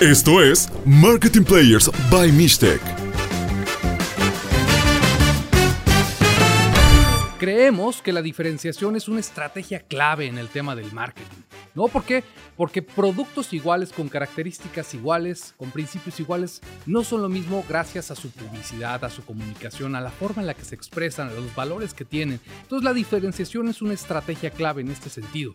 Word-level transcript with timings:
Esto 0.00 0.42
es 0.42 0.68
Marketing 0.84 1.40
Players 1.40 1.90
by 2.10 2.30
Mistec. 2.30 2.82
Creemos 7.38 8.02
que 8.02 8.12
la 8.12 8.20
diferenciación 8.20 8.96
es 8.96 9.08
una 9.08 9.20
estrategia 9.20 9.80
clave 9.80 10.26
en 10.26 10.36
el 10.36 10.48
tema 10.48 10.76
del 10.76 10.92
marketing. 10.92 11.40
¿No? 11.74 11.88
¿Por 11.88 12.04
qué? 12.04 12.24
Porque 12.58 12.82
productos 12.82 13.54
iguales, 13.54 13.90
con 13.90 14.10
características 14.10 14.92
iguales, 14.92 15.54
con 15.56 15.70
principios 15.70 16.20
iguales, 16.20 16.60
no 16.84 17.02
son 17.02 17.22
lo 17.22 17.30
mismo 17.30 17.64
gracias 17.66 18.10
a 18.10 18.16
su 18.16 18.30
publicidad, 18.30 19.02
a 19.02 19.08
su 19.08 19.24
comunicación, 19.24 19.96
a 19.96 20.02
la 20.02 20.10
forma 20.10 20.42
en 20.42 20.46
la 20.46 20.54
que 20.54 20.64
se 20.66 20.74
expresan, 20.74 21.28
a 21.28 21.32
los 21.32 21.54
valores 21.54 21.94
que 21.94 22.04
tienen. 22.04 22.38
Entonces 22.60 22.84
la 22.84 22.92
diferenciación 22.92 23.68
es 23.68 23.80
una 23.80 23.94
estrategia 23.94 24.50
clave 24.50 24.82
en 24.82 24.90
este 24.90 25.08
sentido. 25.08 25.54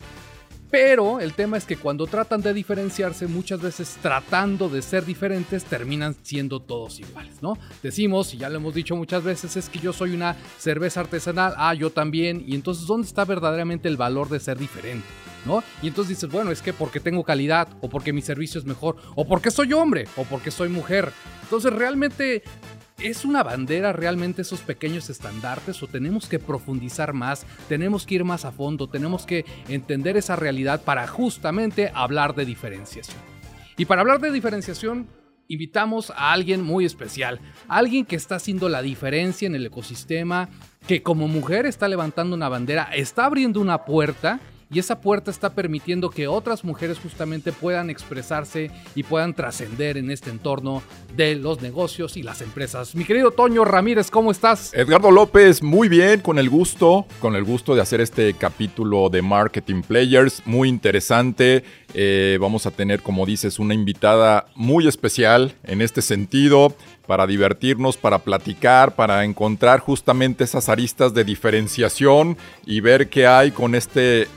Pero 0.72 1.20
el 1.20 1.34
tema 1.34 1.58
es 1.58 1.66
que 1.66 1.76
cuando 1.76 2.08
tratan 2.08 2.42
de 2.42 2.54
diferenciarse, 2.54 3.28
muchas 3.28 3.62
veces 3.62 3.98
tratando 4.02 4.70
de 4.70 4.82
ser 4.82 5.06
diferentes, 5.06 5.66
terminan 5.66 6.16
siendo 6.24 6.62
todos 6.62 6.98
iguales, 7.00 7.42
¿no? 7.42 7.58
Decimos, 7.84 8.34
y 8.34 8.38
ya 8.38 8.50
lo 8.50 8.56
hemos 8.56 8.74
dicho 8.74 8.96
muchas 8.96 9.22
veces, 9.22 9.58
es 9.58 9.68
que 9.68 9.80
yo 9.80 9.92
soy 9.92 10.16
una 10.16 10.38
cerveza 10.58 11.02
artesanal, 11.02 11.54
ah, 11.58 11.74
yo 11.74 11.90
también, 11.90 12.46
y 12.48 12.56
entonces, 12.56 12.88
¿dónde 12.88 13.06
está 13.06 13.26
verdaderamente 13.26 13.90
el 13.90 13.98
valor 13.98 14.30
de 14.30 14.40
ser 14.40 14.58
diferente? 14.58 15.06
¿No? 15.46 15.64
Y 15.82 15.88
entonces 15.88 16.10
dices, 16.10 16.30
bueno, 16.32 16.52
es 16.52 16.62
que 16.62 16.72
porque 16.72 17.00
tengo 17.00 17.24
calidad, 17.24 17.68
o 17.82 17.90
porque 17.90 18.14
mi 18.14 18.22
servicio 18.22 18.60
es 18.60 18.66
mejor, 18.66 18.96
o 19.16 19.28
porque 19.28 19.52
soy 19.52 19.74
hombre, 19.74 20.08
o 20.16 20.24
porque 20.24 20.52
soy 20.52 20.70
mujer. 20.70 21.12
Entonces 21.42 21.74
realmente 21.74 22.44
¿Es 23.04 23.26
una 23.26 23.41
bandera 23.41 23.94
realmente 23.94 24.44
esos 24.44 24.62
pequeños 24.62 25.10
estandartes 25.10 25.82
o 25.82 25.88
tenemos 25.88 26.28
que 26.28 26.38
profundizar 26.38 27.14
más, 27.14 27.48
tenemos 27.68 28.05
que 28.05 28.16
ir 28.16 28.24
más 28.24 28.46
a 28.46 28.52
fondo, 28.52 28.88
tenemos 28.90 29.26
que 29.26 29.44
entender 29.68 30.18
esa 30.18 30.36
realidad 30.36 30.84
para 30.84 31.07
justamente 31.07 31.91
hablar 31.96 32.35
de 32.35 32.46
diferenciación? 32.46 33.18
Y 33.76 33.85
para 33.85 34.02
hablar 34.02 34.20
de 34.22 34.32
diferenciación, 34.32 35.07
invitamos 35.48 36.12
a 36.12 36.32
alguien 36.32 36.62
muy 36.62 36.85
especial, 36.85 37.40
alguien 37.68 38.05
que 38.05 38.16
está 38.16 38.35
haciendo 38.35 38.70
la 38.70 38.84
diferencia 38.84 39.48
en 39.48 39.55
el 39.55 39.66
ecosistema, 39.66 40.49
que 40.88 41.02
como 41.02 41.27
mujer 41.27 41.66
está 41.66 41.88
levantando 41.88 42.35
una 42.35 42.49
bandera, 42.49 42.84
está 42.94 43.26
abriendo 43.26 43.60
una 43.62 43.84
puerta 43.84 44.40
y 44.72 44.80
esa 44.80 45.02
puerta 45.02 45.30
está 45.32 45.54
permitiendo 45.54 46.10
que 46.10 46.27
otras 46.27 46.64
mujeres 46.64 46.98
justamente 46.98 47.52
puedan 47.52 47.90
expresarse 47.90 48.72
y 48.96 49.04
puedan 49.04 49.34
trascender 49.34 49.98
en 49.98 50.10
este 50.10 50.30
entorno 50.30 50.82
de 51.16 51.36
los 51.36 51.62
negocios 51.62 52.16
y 52.16 52.24
las 52.24 52.41
empresas. 52.41 52.96
Mi 52.96 53.04
querido 53.04 53.32
Toño 53.32 53.66
Ramírez, 53.66 54.10
¿cómo 54.10 54.32
estás? 54.32 54.74
Edgardo 54.74 55.12
López, 55.12 55.62
muy 55.62 55.90
bien, 55.90 56.22
con 56.22 56.40
el 56.40 56.50
gusto, 56.50 57.05
con 57.20 57.36
el 57.36 57.44
gusto 57.44 57.76
de 57.76 57.82
hacer 57.82 58.00
este 58.00 58.34
capítulo 58.34 59.10
de 59.10 59.22
Marketing 59.22 59.82
Players, 59.82 60.41
muy 60.46 60.70
interesante. 60.70 61.66
Eh, 61.94 62.38
vamos 62.40 62.66
a 62.66 62.72
tener, 62.72 63.02
como 63.02 63.26
dices, 63.26 63.60
una 63.60 63.74
invitada 63.74 64.46
muy 64.56 64.88
especial 64.88 65.53
en 65.63 65.81
este 65.81 66.02
sentido 66.02 66.74
para 67.06 67.28
divertirnos, 67.28 67.97
para 67.97 68.19
platicar, 68.19 68.96
para 68.96 69.25
encontrar 69.25 69.81
justamente 69.81 70.46
esas 70.46 70.69
aristas 70.69 71.13
de 71.13 71.25
diferenciación 71.25 72.38
y 72.66 72.80
ver 72.80 73.09
qué 73.09 73.28
hay 73.28 73.52
con 73.52 73.75
este 73.75 74.30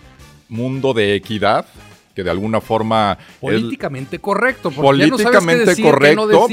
mundo 0.49 0.93
de 0.93 1.15
equidad 1.15 1.67
que 2.15 2.23
de 2.23 2.31
alguna 2.31 2.61
forma 2.61 3.19
políticamente 3.41 4.21
correcto 4.21 4.71
políticamente 4.71 5.83
correcto 5.83 6.47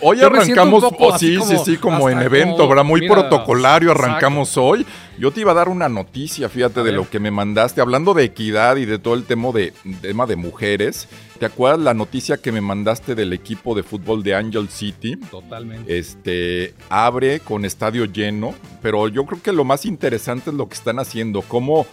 hoy 0.00 0.20
arrancamos 0.22 0.82
oh, 0.98 1.18
sí 1.18 1.38
sí 1.42 1.56
sí 1.64 1.76
como 1.76 2.08
en 2.08 2.20
evento 2.20 2.66
¿verdad? 2.66 2.84
muy 2.84 3.06
protocolario 3.06 3.90
arrancamos 3.90 4.56
hoy 4.56 4.86
yo 5.18 5.30
te 5.30 5.42
iba 5.42 5.52
a 5.52 5.54
dar 5.54 5.68
una 5.68 5.88
noticia 5.88 6.48
fíjate 6.48 6.82
de 6.82 6.92
lo 6.92 7.08
que 7.08 7.20
me 7.20 7.30
mandaste 7.30 7.80
hablando 7.80 8.14
de 8.14 8.24
equidad 8.24 8.76
y 8.76 8.86
de 8.86 8.98
todo 8.98 9.14
el 9.14 9.24
tema 9.24 9.52
de 9.52 9.72
tema 10.00 10.26
de 10.26 10.36
mujeres 10.36 11.08
¿Te 11.38 11.46
acuerdas 11.46 11.78
la 11.78 11.94
noticia 11.94 12.38
que 12.38 12.50
me 12.50 12.60
mandaste 12.60 13.14
del 13.14 13.32
equipo 13.32 13.76
de 13.76 13.84
fútbol 13.84 14.24
de 14.24 14.34
Angel 14.34 14.68
City? 14.68 15.14
Totalmente. 15.30 15.96
Este 15.96 16.74
abre 16.88 17.38
con 17.38 17.64
estadio 17.64 18.06
lleno, 18.06 18.56
pero 18.82 19.06
yo 19.06 19.24
creo 19.24 19.40
que 19.40 19.52
lo 19.52 19.62
más 19.62 19.86
interesante 19.86 20.50
es 20.50 20.56
lo 20.56 20.68
que 20.68 20.74
están 20.74 20.98
haciendo, 20.98 21.42
cómo 21.42 21.86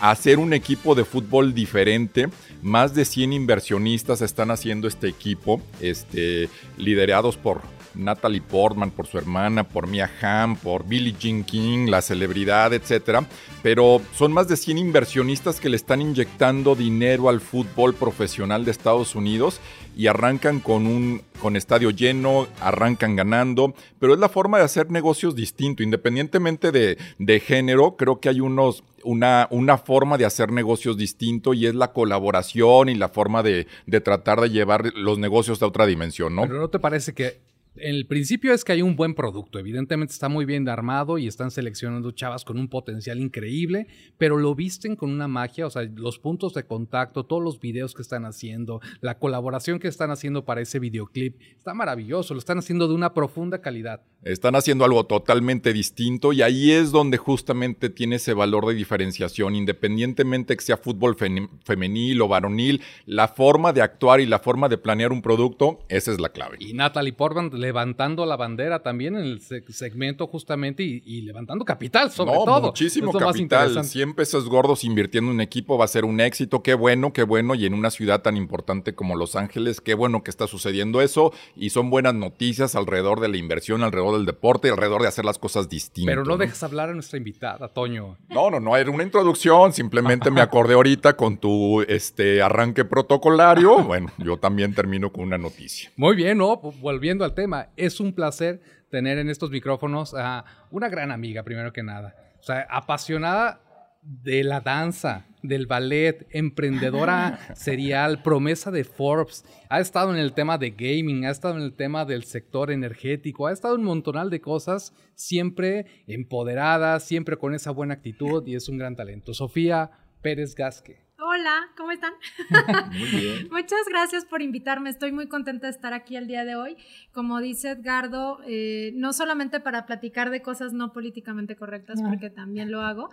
hacer 0.00 0.38
un 0.38 0.52
equipo 0.52 0.94
de 0.94 1.04
fútbol 1.04 1.54
diferente. 1.54 2.28
Más 2.62 2.94
de 2.94 3.04
100 3.04 3.32
inversionistas 3.32 4.20
están 4.20 4.50
haciendo 4.50 4.88
este 4.88 5.08
equipo, 5.08 5.60
este, 5.80 6.48
liderados 6.76 7.36
por 7.36 7.62
Natalie 7.98 8.40
Portman, 8.40 8.90
por 8.90 9.06
su 9.06 9.18
hermana, 9.18 9.64
por 9.64 9.86
Mia 9.86 10.10
Hamm, 10.22 10.56
por 10.56 10.86
Billie 10.86 11.14
Jean 11.18 11.44
King, 11.44 11.88
la 11.88 12.00
celebridad, 12.00 12.72
etc. 12.72 13.26
Pero 13.62 14.00
son 14.14 14.32
más 14.32 14.48
de 14.48 14.56
100 14.56 14.78
inversionistas 14.78 15.60
que 15.60 15.68
le 15.68 15.76
están 15.76 16.00
inyectando 16.00 16.74
dinero 16.74 17.28
al 17.28 17.40
fútbol 17.40 17.94
profesional 17.94 18.64
de 18.64 18.70
Estados 18.70 19.14
Unidos 19.14 19.60
y 19.96 20.06
arrancan 20.06 20.60
con 20.60 20.86
un 20.86 21.22
con 21.40 21.56
estadio 21.56 21.90
lleno, 21.90 22.46
arrancan 22.60 23.16
ganando, 23.16 23.74
pero 23.98 24.14
es 24.14 24.20
la 24.20 24.28
forma 24.28 24.58
de 24.58 24.64
hacer 24.64 24.90
negocios 24.90 25.34
distinto, 25.34 25.82
independientemente 25.82 26.72
de, 26.72 26.98
de 27.18 27.40
género, 27.40 27.96
creo 27.96 28.20
que 28.20 28.28
hay 28.28 28.40
unos, 28.40 28.84
una, 29.04 29.46
una, 29.50 29.78
forma 29.78 30.18
de 30.18 30.24
hacer 30.24 30.50
negocios 30.50 30.96
distinto 30.96 31.54
y 31.54 31.66
es 31.66 31.74
la 31.74 31.92
colaboración 31.92 32.88
y 32.88 32.94
la 32.94 33.08
forma 33.08 33.42
de, 33.42 33.66
de 33.86 34.00
tratar 34.00 34.40
de 34.40 34.50
llevar 34.50 34.92
los 34.94 35.18
negocios 35.18 35.62
a 35.62 35.66
otra 35.66 35.86
dimensión, 35.86 36.34
¿no? 36.34 36.42
Pero 36.42 36.60
¿no 36.60 36.68
te 36.68 36.78
parece 36.78 37.14
que 37.14 37.40
el 37.76 38.06
principio 38.06 38.52
es 38.52 38.64
que 38.64 38.72
hay 38.72 38.82
un 38.82 38.96
buen 38.96 39.14
producto, 39.14 39.58
evidentemente 39.58 40.12
está 40.12 40.28
muy 40.28 40.44
bien 40.44 40.68
armado 40.68 41.18
y 41.18 41.26
están 41.26 41.50
seleccionando 41.50 42.10
chavas 42.10 42.44
con 42.44 42.58
un 42.58 42.68
potencial 42.68 43.20
increíble, 43.20 43.86
pero 44.16 44.36
lo 44.36 44.54
visten 44.54 44.96
con 44.96 45.10
una 45.10 45.28
magia, 45.28 45.66
o 45.66 45.70
sea, 45.70 45.82
los 45.82 46.18
puntos 46.18 46.54
de 46.54 46.64
contacto, 46.64 47.24
todos 47.24 47.42
los 47.42 47.60
videos 47.60 47.94
que 47.94 48.02
están 48.02 48.24
haciendo, 48.24 48.80
la 49.00 49.18
colaboración 49.18 49.78
que 49.78 49.88
están 49.88 50.10
haciendo 50.10 50.44
para 50.44 50.60
ese 50.60 50.78
videoclip, 50.78 51.40
está 51.56 51.74
maravilloso, 51.74 52.34
lo 52.34 52.38
están 52.38 52.58
haciendo 52.58 52.88
de 52.88 52.94
una 52.94 53.14
profunda 53.14 53.60
calidad. 53.60 54.02
Están 54.24 54.56
haciendo 54.56 54.84
algo 54.84 55.06
totalmente 55.06 55.72
distinto 55.72 56.32
y 56.32 56.42
ahí 56.42 56.72
es 56.72 56.90
donde 56.90 57.18
justamente 57.18 57.88
tiene 57.88 58.16
ese 58.16 58.34
valor 58.34 58.66
de 58.66 58.74
diferenciación, 58.74 59.54
independientemente 59.54 60.56
que 60.56 60.64
sea 60.64 60.76
fútbol 60.76 61.16
femenil 61.64 62.20
o 62.20 62.28
varonil, 62.28 62.82
la 63.06 63.28
forma 63.28 63.72
de 63.72 63.82
actuar 63.82 64.20
y 64.20 64.26
la 64.26 64.40
forma 64.40 64.68
de 64.68 64.78
planear 64.78 65.12
un 65.12 65.22
producto, 65.22 65.80
esa 65.88 66.12
es 66.12 66.20
la 66.20 66.30
clave. 66.30 66.56
Y 66.60 66.72
Natalie 66.74 67.12
Portman 67.12 67.50
levantando 67.68 68.24
la 68.24 68.36
bandera 68.36 68.82
también 68.82 69.14
en 69.14 69.24
el 69.24 69.42
segmento 69.42 70.26
justamente 70.26 70.82
y, 70.82 71.20
levantando 71.20 71.66
capital 71.66 72.10
sobre 72.10 72.32
no, 72.32 72.44
todo. 72.44 72.68
Muchísimo 72.68 73.12
capital. 73.12 73.84
100 73.84 74.14
pesos 74.14 74.48
gordos 74.48 74.84
invirtiendo 74.84 75.30
en 75.30 75.34
un 75.34 75.40
equipo 75.42 75.76
va 75.76 75.84
a 75.84 75.88
ser 75.88 76.06
un 76.06 76.18
éxito. 76.20 76.62
Qué 76.62 76.72
bueno, 76.72 77.12
qué 77.12 77.24
bueno. 77.24 77.54
Y 77.54 77.66
en 77.66 77.74
una 77.74 77.90
ciudad 77.90 78.22
tan 78.22 78.38
importante 78.38 78.94
como 78.94 79.16
Los 79.16 79.36
Ángeles, 79.36 79.82
qué 79.82 79.92
bueno 79.92 80.22
que 80.22 80.30
está 80.30 80.46
sucediendo 80.46 81.02
eso. 81.02 81.30
Y 81.56 81.68
son 81.68 81.90
buenas 81.90 82.14
noticias 82.14 82.74
alrededor 82.74 83.20
de 83.20 83.28
la 83.28 83.36
inversión, 83.36 83.82
alrededor 83.82 84.16
del 84.16 84.24
deporte, 84.24 84.70
alrededor 84.70 85.02
de 85.02 85.08
hacer 85.08 85.26
las 85.26 85.38
cosas 85.38 85.68
distintas. 85.68 86.10
Pero 86.10 86.24
no, 86.24 86.38
dejes 86.38 86.62
hablar 86.62 86.88
a 86.88 86.94
nuestra 86.94 87.18
invitada, 87.18 87.68
Toño. 87.68 88.16
No, 88.30 88.50
no, 88.50 88.60
no. 88.60 88.78
Era 88.78 88.90
una 88.90 89.02
introducción. 89.02 89.74
Simplemente 89.74 90.30
me 90.30 90.40
acordé 90.40 90.72
ahorita 90.72 91.16
con 91.16 91.36
tu 91.36 91.82
este, 91.82 92.40
arranque 92.40 92.86
protocolario. 92.86 93.76
Bueno, 93.88 94.12
yo 94.18 94.36
también 94.36 94.74
termino 94.74 95.10
con 95.10 95.24
una 95.24 95.38
noticia. 95.38 95.90
Muy 95.96 96.14
bien, 96.14 96.38
¿no? 96.38 96.56
Volviendo 96.56 97.24
al 97.24 97.34
tema 97.34 97.47
es 97.76 98.00
un 98.00 98.12
placer 98.12 98.60
tener 98.90 99.18
en 99.18 99.28
estos 99.28 99.50
micrófonos 99.50 100.14
a 100.14 100.44
una 100.70 100.88
gran 100.88 101.10
amiga, 101.10 101.42
primero 101.42 101.72
que 101.72 101.82
nada. 101.82 102.14
O 102.40 102.42
sea, 102.42 102.66
apasionada 102.70 103.60
de 104.02 104.44
la 104.44 104.60
danza, 104.60 105.26
del 105.42 105.66
ballet, 105.66 106.26
emprendedora 106.30 107.38
serial, 107.54 108.22
promesa 108.22 108.70
de 108.70 108.84
Forbes, 108.84 109.44
ha 109.68 109.80
estado 109.80 110.12
en 110.12 110.18
el 110.18 110.32
tema 110.32 110.56
de 110.56 110.70
gaming, 110.70 111.26
ha 111.26 111.30
estado 111.30 111.56
en 111.56 111.62
el 111.62 111.74
tema 111.74 112.04
del 112.04 112.24
sector 112.24 112.70
energético, 112.70 113.46
ha 113.46 113.52
estado 113.52 113.74
en 113.74 113.80
un 113.80 113.86
montonal 113.86 114.30
de 114.30 114.40
cosas, 114.40 114.94
siempre 115.14 115.86
empoderada, 116.06 116.98
siempre 117.00 117.36
con 117.36 117.54
esa 117.54 117.70
buena 117.70 117.94
actitud 117.94 118.46
y 118.46 118.54
es 118.54 118.68
un 118.68 118.78
gran 118.78 118.96
talento. 118.96 119.34
Sofía 119.34 119.90
Pérez 120.22 120.54
Gasque. 120.54 121.07
Hola, 121.38 121.68
¿cómo 121.76 121.92
están? 121.92 122.14
Muy 122.98 123.10
bien. 123.10 123.48
Muchas 123.52 123.86
gracias 123.88 124.24
por 124.24 124.42
invitarme. 124.42 124.90
Estoy 124.90 125.12
muy 125.12 125.28
contenta 125.28 125.68
de 125.68 125.70
estar 125.70 125.92
aquí 125.92 126.16
el 126.16 126.26
día 126.26 126.44
de 126.44 126.56
hoy. 126.56 126.76
Como 127.12 127.38
dice 127.40 127.70
Edgardo, 127.70 128.40
eh, 128.44 128.90
no 128.96 129.12
solamente 129.12 129.60
para 129.60 129.86
platicar 129.86 130.30
de 130.30 130.42
cosas 130.42 130.72
no 130.72 130.92
políticamente 130.92 131.54
correctas, 131.54 132.02
porque 132.02 132.28
también 132.30 132.72
lo 132.72 132.80
hago, 132.80 133.10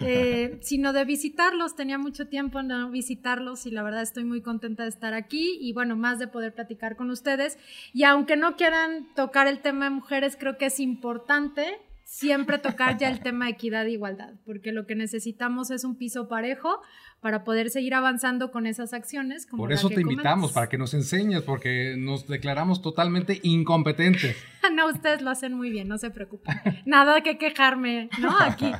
eh, 0.00 0.58
sino 0.62 0.92
de 0.92 1.04
visitarlos. 1.04 1.76
Tenía 1.76 1.98
mucho 1.98 2.26
tiempo 2.26 2.62
no 2.62 2.90
visitarlos 2.90 3.64
y 3.64 3.70
la 3.70 3.84
verdad 3.84 4.02
estoy 4.02 4.24
muy 4.24 4.40
contenta 4.42 4.82
de 4.82 4.88
estar 4.88 5.14
aquí 5.14 5.58
y 5.60 5.72
bueno, 5.72 5.94
más 5.94 6.18
de 6.18 6.26
poder 6.26 6.54
platicar 6.54 6.96
con 6.96 7.10
ustedes. 7.10 7.58
Y 7.92 8.02
aunque 8.02 8.36
no 8.36 8.56
quieran 8.56 9.06
tocar 9.14 9.46
el 9.46 9.60
tema 9.60 9.84
de 9.84 9.90
mujeres, 9.90 10.36
creo 10.36 10.58
que 10.58 10.66
es 10.66 10.80
importante 10.80 11.78
siempre 12.08 12.58
tocar 12.58 12.96
ya 12.96 13.10
el 13.10 13.20
tema 13.20 13.44
de 13.44 13.50
equidad 13.50 13.86
e 13.86 13.90
igualdad, 13.90 14.32
porque 14.46 14.72
lo 14.72 14.86
que 14.86 14.94
necesitamos 14.94 15.70
es 15.70 15.84
un 15.84 15.94
piso 15.94 16.26
parejo 16.26 16.80
para 17.20 17.44
poder 17.44 17.68
seguir 17.68 17.92
avanzando 17.92 18.50
con 18.50 18.66
esas 18.66 18.94
acciones. 18.94 19.46
Por 19.46 19.72
eso 19.72 19.90
te 19.90 20.00
invitamos, 20.00 20.52
para 20.52 20.70
que 20.70 20.78
nos 20.78 20.94
enseñes, 20.94 21.42
porque 21.42 21.96
nos 21.98 22.26
declaramos 22.26 22.80
totalmente 22.80 23.40
incompetentes. 23.42 24.38
no, 24.72 24.88
ustedes 24.88 25.20
lo 25.20 25.28
hacen 25.28 25.52
muy 25.52 25.68
bien, 25.68 25.86
no 25.86 25.98
se 25.98 26.10
preocupen. 26.10 26.56
Nada 26.86 27.20
que 27.20 27.36
quejarme, 27.36 28.08
¿no? 28.18 28.34
Aquí. 28.40 28.72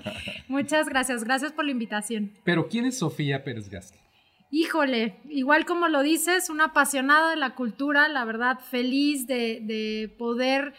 Muchas 0.48 0.88
gracias, 0.88 1.22
gracias 1.22 1.52
por 1.52 1.66
la 1.66 1.72
invitación. 1.72 2.32
Pero 2.44 2.68
¿quién 2.68 2.86
es 2.86 2.98
Sofía 2.98 3.44
Pérez 3.44 3.68
Gasque? 3.68 3.98
Híjole, 4.50 5.20
igual 5.28 5.66
como 5.66 5.88
lo 5.88 6.02
dices, 6.02 6.48
una 6.48 6.66
apasionada 6.66 7.28
de 7.28 7.36
la 7.36 7.54
cultura, 7.54 8.08
la 8.08 8.24
verdad, 8.24 8.58
feliz 8.58 9.26
de, 9.26 9.60
de 9.60 10.14
poder 10.16 10.72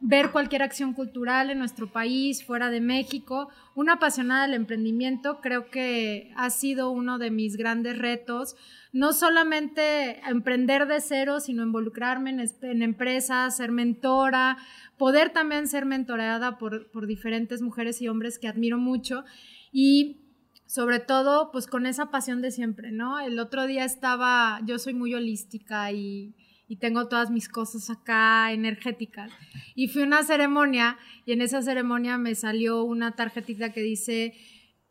ver 0.00 0.30
cualquier 0.30 0.62
acción 0.62 0.94
cultural 0.94 1.50
en 1.50 1.58
nuestro 1.58 1.92
país, 1.92 2.44
fuera 2.44 2.70
de 2.70 2.80
México. 2.80 3.50
Una 3.74 3.94
apasionada 3.94 4.46
del 4.46 4.54
emprendimiento, 4.54 5.40
creo 5.40 5.70
que 5.70 6.32
ha 6.36 6.48
sido 6.50 6.90
uno 6.90 7.18
de 7.18 7.30
mis 7.30 7.56
grandes 7.56 7.98
retos. 7.98 8.56
No 8.92 9.12
solamente 9.12 10.20
emprender 10.26 10.86
de 10.86 11.00
cero, 11.00 11.38
sino 11.40 11.62
involucrarme 11.62 12.30
en, 12.62 12.82
empresas, 12.82 13.58
ser 13.58 13.72
mentora, 13.72 14.56
poder 14.96 15.30
también 15.30 15.68
ser 15.68 15.84
mentoreada 15.84 16.56
por, 16.56 16.90
por 16.90 17.06
diferentes 17.06 17.60
mujeres 17.60 18.00
y 18.00 18.08
hombres 18.08 18.38
que 18.38 18.48
admiro 18.48 18.78
mucho. 18.78 19.24
Y 19.70 20.22
sobre 20.64 20.98
todo, 20.98 21.50
pues 21.52 21.66
con 21.66 21.84
esa 21.84 22.10
pasión 22.10 22.40
de 22.40 22.52
siempre, 22.52 22.90
¿no? 22.90 23.20
El 23.20 23.38
otro 23.38 23.66
día 23.66 23.84
estaba, 23.84 24.60
yo 24.64 24.78
soy 24.78 24.94
muy 24.94 25.12
holística 25.14 25.92
y 25.92 26.34
y 26.70 26.76
tengo 26.76 27.08
todas 27.08 27.32
mis 27.32 27.48
cosas 27.48 27.90
acá 27.90 28.52
energéticas. 28.52 29.32
Y 29.74 29.88
fui 29.88 30.02
a 30.02 30.06
una 30.06 30.22
ceremonia 30.22 30.98
y 31.26 31.32
en 31.32 31.42
esa 31.42 31.62
ceremonia 31.62 32.16
me 32.16 32.36
salió 32.36 32.84
una 32.84 33.16
tarjetita 33.16 33.72
que 33.72 33.80
dice 33.80 34.34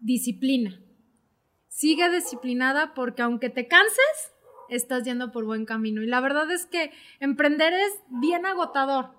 disciplina. 0.01 0.77
Sigue 1.69 2.11
disciplinada 2.11 2.93
porque 2.93 3.21
aunque 3.21 3.49
te 3.49 3.69
canses, 3.69 4.33
estás 4.67 5.05
yendo 5.05 5.31
por 5.31 5.45
buen 5.45 5.63
camino. 5.63 6.03
Y 6.03 6.07
la 6.07 6.19
verdad 6.19 6.51
es 6.51 6.65
que 6.65 6.91
emprender 7.21 7.71
es 7.71 7.93
bien 8.09 8.45
agotador. 8.45 9.11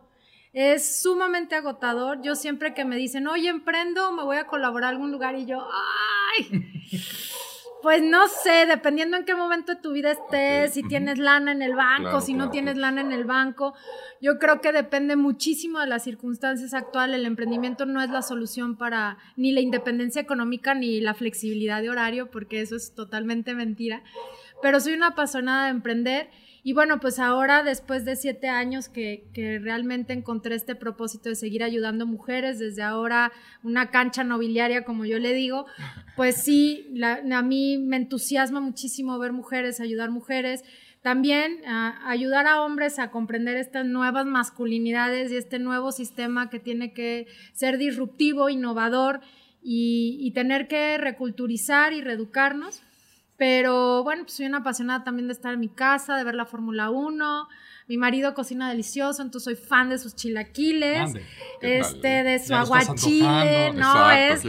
Es 0.53 1.01
sumamente 1.01 1.55
agotador. 1.55 2.21
Yo 2.21 2.35
siempre 2.35 2.75
que 2.75 2.85
me 2.85 2.97
dicen, 2.97 3.27
oye, 3.27 3.49
emprendo, 3.49 4.13
me 4.13 4.23
voy 4.23 4.37
a 4.37 4.47
colaborar 4.47 4.89
a 4.89 4.91
algún 4.91 5.11
lugar 5.13 5.35
y 5.35 5.47
yo, 5.47 5.67
¡ay! 6.39 7.41
Pues 7.83 8.03
no 8.03 8.29
sé, 8.29 8.67
dependiendo 8.67 9.17
en 9.17 9.25
qué 9.25 9.35
momento 9.35 9.75
de 9.75 9.81
tu 9.81 9.93
vida 9.93 10.11
estés, 10.11 10.75
si 10.75 10.83
tienes 10.83 11.19
lana 11.19 11.53
en 11.53 11.63
el 11.63 11.75
banco, 11.75 12.21
si 12.21 12.35
no 12.35 12.51
tienes 12.51 12.77
lana 12.77 13.01
en 13.01 13.11
el 13.11 13.25
banco. 13.25 13.75
Yo 14.21 14.39
creo 14.39 14.61
que 14.61 14.71
depende 14.73 15.17
muchísimo 15.17 15.79
de 15.81 15.87
las 15.87 16.05
circunstancias 16.05 16.75
actuales. 16.75 17.17
El 17.17 17.25
emprendimiento 17.25 17.87
no 17.87 18.03
es 18.03 18.11
la 18.11 18.21
solución 18.21 18.77
para 18.77 19.17
ni 19.37 19.53
la 19.53 19.61
independencia 19.61 20.21
económica 20.21 20.75
ni 20.75 21.01
la 21.01 21.15
flexibilidad 21.15 21.81
de 21.81 21.89
horario, 21.89 22.31
porque 22.31 22.61
eso 22.61 22.77
es 22.77 22.95
totalmente 22.95 23.55
mentira. 23.55 24.03
Pero 24.61 24.79
soy 24.81 24.93
una 24.93 25.09
apasionada 25.09 25.65
de 25.65 25.71
emprender 25.71 26.29
y 26.63 26.75
bueno, 26.75 27.01
pues 27.01 27.19
ahora, 27.19 27.63
después 27.63 28.05
de 28.05 28.17
siete 28.17 28.49
años 28.49 28.89
que, 28.89 29.29
realmente 29.63 30.13
encontré 30.13 30.55
este 30.55 30.75
propósito 30.75 31.29
de 31.31 31.35
seguir 31.35 31.63
ayudando 31.63 32.07
mujeres, 32.07 32.59
desde 32.59 32.83
ahora 32.83 33.33
una 33.63 33.91
cancha 33.91 34.25
nobiliaria, 34.25 34.85
como 34.85 35.07
yo 35.07 35.19
le 35.19 35.33
digo, 35.33 35.67
pues 36.17 36.37
sí, 36.37 36.95
a 37.03 37.43
mí 37.43 37.79
me 37.79 37.97
entusiasma 37.97 38.61
muchísimo 38.61 39.19
ver 39.19 39.33
mujeres, 39.33 39.81
ayudar 39.81 40.11
mujeres. 40.11 40.63
También 41.03 41.63
ayudar 42.05 42.47
a 42.47 42.61
hombres 42.61 42.99
a 42.99 43.11
comprender 43.11 43.57
estas 43.57 43.87
nuevas 43.87 44.27
masculinidades 44.27 45.33
y 45.33 45.37
este 45.37 45.59
nuevo 45.59 45.93
sistema 45.93 46.51
que 46.51 46.61
tiene 46.61 46.93
que 46.93 47.27
ser 47.55 47.79
disruptivo, 47.79 48.51
innovador 48.51 49.21
y, 49.63 50.19
y 50.21 50.33
tener 50.33 50.69
que 50.69 50.99
reculturizar 50.99 51.95
y 51.95 52.03
reeducarnos. 52.03 52.83
Pero 53.41 54.05
bueno, 54.05 54.25
pues 54.25 54.35
soy 54.35 54.45
una 54.45 54.59
apasionada 54.59 55.03
también 55.03 55.27
de 55.27 55.33
estar 55.33 55.55
en 55.55 55.61
mi 55.61 55.71
casa, 55.71 56.15
de 56.15 56.25
ver 56.25 56.35
la 56.35 56.45
Fórmula 56.45 56.91
1. 56.91 57.49
Mi 57.89 57.97
marido 57.97 58.35
cocina 58.35 58.69
delicioso, 58.69 59.23
entonces 59.23 59.45
soy 59.45 59.55
fan 59.55 59.89
de 59.89 59.97
sus 59.97 60.15
chilaquiles, 60.15 61.15
este, 61.63 62.23
de 62.23 62.39
su 62.39 62.55
aguachile, 62.55 63.73
no 63.73 64.11
es. 64.11 64.45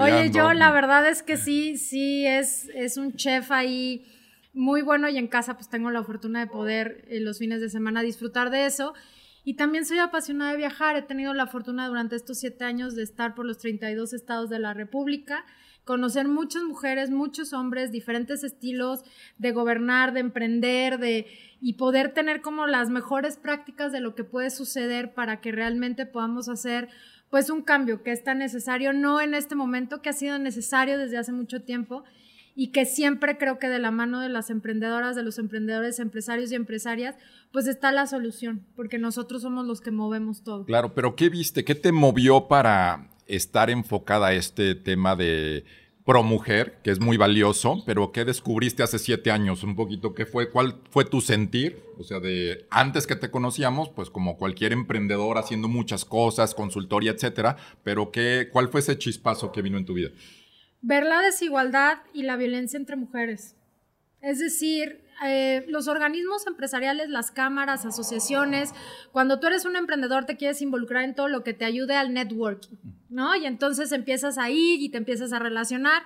Oye, 0.00 0.32
yo 0.32 0.52
la 0.52 0.72
verdad 0.72 1.08
es 1.08 1.22
que 1.22 1.36
sí, 1.36 1.78
sí 1.78 2.26
es, 2.26 2.68
es 2.74 2.96
un 2.96 3.14
chef 3.14 3.52
ahí 3.52 4.04
muy 4.52 4.82
bueno 4.82 5.08
y 5.08 5.16
en 5.16 5.28
casa 5.28 5.54
pues 5.54 5.68
tengo 5.68 5.92
la 5.92 6.02
fortuna 6.02 6.40
de 6.40 6.48
poder 6.48 7.04
eh, 7.08 7.20
los 7.20 7.38
fines 7.38 7.60
de 7.60 7.70
semana 7.70 8.02
disfrutar 8.02 8.50
de 8.50 8.66
eso. 8.66 8.94
Y 9.44 9.54
también 9.54 9.86
soy 9.86 9.98
apasionada 9.98 10.50
de 10.50 10.56
viajar. 10.56 10.96
He 10.96 11.02
tenido 11.02 11.34
la 11.34 11.46
fortuna 11.46 11.86
durante 11.86 12.16
estos 12.16 12.40
siete 12.40 12.64
años 12.64 12.96
de 12.96 13.04
estar 13.04 13.36
por 13.36 13.46
los 13.46 13.58
32 13.58 14.12
estados 14.12 14.50
de 14.50 14.58
la 14.58 14.74
República 14.74 15.44
conocer 15.84 16.28
muchas 16.28 16.62
mujeres, 16.62 17.10
muchos 17.10 17.52
hombres, 17.52 17.92
diferentes 17.92 18.42
estilos 18.44 19.02
de 19.38 19.52
gobernar, 19.52 20.12
de 20.12 20.20
emprender, 20.20 20.98
de 20.98 21.26
y 21.60 21.74
poder 21.74 22.12
tener 22.12 22.42
como 22.42 22.66
las 22.66 22.90
mejores 22.90 23.38
prácticas 23.38 23.90
de 23.90 24.00
lo 24.00 24.14
que 24.14 24.22
puede 24.22 24.50
suceder 24.50 25.14
para 25.14 25.40
que 25.40 25.50
realmente 25.50 26.04
podamos 26.04 26.50
hacer 26.50 26.90
pues 27.30 27.48
un 27.48 27.62
cambio 27.62 28.02
que 28.02 28.12
es 28.12 28.22
tan 28.22 28.38
necesario, 28.38 28.92
no 28.92 29.20
en 29.20 29.32
este 29.34 29.54
momento, 29.54 30.02
que 30.02 30.10
ha 30.10 30.12
sido 30.12 30.38
necesario 30.38 30.98
desde 30.98 31.16
hace 31.16 31.32
mucho 31.32 31.62
tiempo 31.62 32.04
y 32.54 32.68
que 32.70 32.84
siempre 32.84 33.38
creo 33.38 33.58
que 33.58 33.68
de 33.68 33.78
la 33.78 33.90
mano 33.90 34.20
de 34.20 34.28
las 34.28 34.50
emprendedoras, 34.50 35.16
de 35.16 35.22
los 35.22 35.38
emprendedores, 35.38 35.98
empresarios 35.98 36.52
y 36.52 36.54
empresarias, 36.54 37.16
pues 37.50 37.66
está 37.66 37.92
la 37.92 38.06
solución, 38.06 38.66
porque 38.76 38.98
nosotros 38.98 39.42
somos 39.42 39.66
los 39.66 39.80
que 39.80 39.90
movemos 39.90 40.44
todo. 40.44 40.64
Claro, 40.66 40.94
pero 40.94 41.16
¿qué 41.16 41.30
viste? 41.30 41.64
¿Qué 41.64 41.74
te 41.74 41.92
movió 41.92 42.46
para 42.46 43.08
estar 43.26 43.70
enfocada 43.70 44.28
a 44.28 44.34
este 44.34 44.74
tema 44.74 45.16
de 45.16 45.64
pro 46.04 46.22
mujer, 46.22 46.78
que 46.82 46.90
es 46.90 47.00
muy 47.00 47.16
valioso, 47.16 47.82
pero 47.86 48.12
¿qué 48.12 48.24
descubriste 48.24 48.82
hace 48.82 48.98
siete 48.98 49.30
años? 49.30 49.62
Un 49.62 49.74
poquito, 49.74 50.14
¿qué 50.14 50.26
fue? 50.26 50.50
¿Cuál 50.50 50.80
fue 50.90 51.06
tu 51.06 51.22
sentir? 51.22 51.82
O 51.98 52.04
sea, 52.04 52.20
de 52.20 52.66
antes 52.70 53.06
que 53.06 53.16
te 53.16 53.30
conocíamos, 53.30 53.88
pues 53.88 54.10
como 54.10 54.36
cualquier 54.36 54.72
emprendedor 54.72 55.38
haciendo 55.38 55.66
muchas 55.66 56.04
cosas, 56.04 56.54
consultoría, 56.54 57.12
etcétera, 57.12 57.56
pero 57.82 58.10
¿qué, 58.10 58.50
¿cuál 58.52 58.68
fue 58.68 58.80
ese 58.80 58.98
chispazo 58.98 59.50
que 59.50 59.62
vino 59.62 59.78
en 59.78 59.86
tu 59.86 59.94
vida? 59.94 60.10
Ver 60.82 61.04
la 61.04 61.22
desigualdad 61.22 61.98
y 62.12 62.24
la 62.24 62.36
violencia 62.36 62.76
entre 62.76 62.96
mujeres. 62.96 63.56
Es 64.20 64.38
decir, 64.38 65.03
eh, 65.24 65.64
los 65.68 65.88
organismos 65.88 66.46
empresariales, 66.46 67.08
las 67.08 67.30
cámaras, 67.30 67.84
asociaciones, 67.84 68.72
cuando 69.12 69.38
tú 69.38 69.46
eres 69.46 69.64
un 69.64 69.76
emprendedor 69.76 70.24
te 70.24 70.36
quieres 70.36 70.60
involucrar 70.62 71.04
en 71.04 71.14
todo 71.14 71.28
lo 71.28 71.44
que 71.44 71.54
te 71.54 71.64
ayude 71.64 71.94
al 71.94 72.12
networking, 72.12 72.76
¿no? 73.08 73.34
Y 73.36 73.46
entonces 73.46 73.92
empiezas 73.92 74.38
a 74.38 74.50
ir 74.50 74.80
y 74.80 74.88
te 74.88 74.98
empiezas 74.98 75.32
a 75.32 75.38
relacionar. 75.38 76.02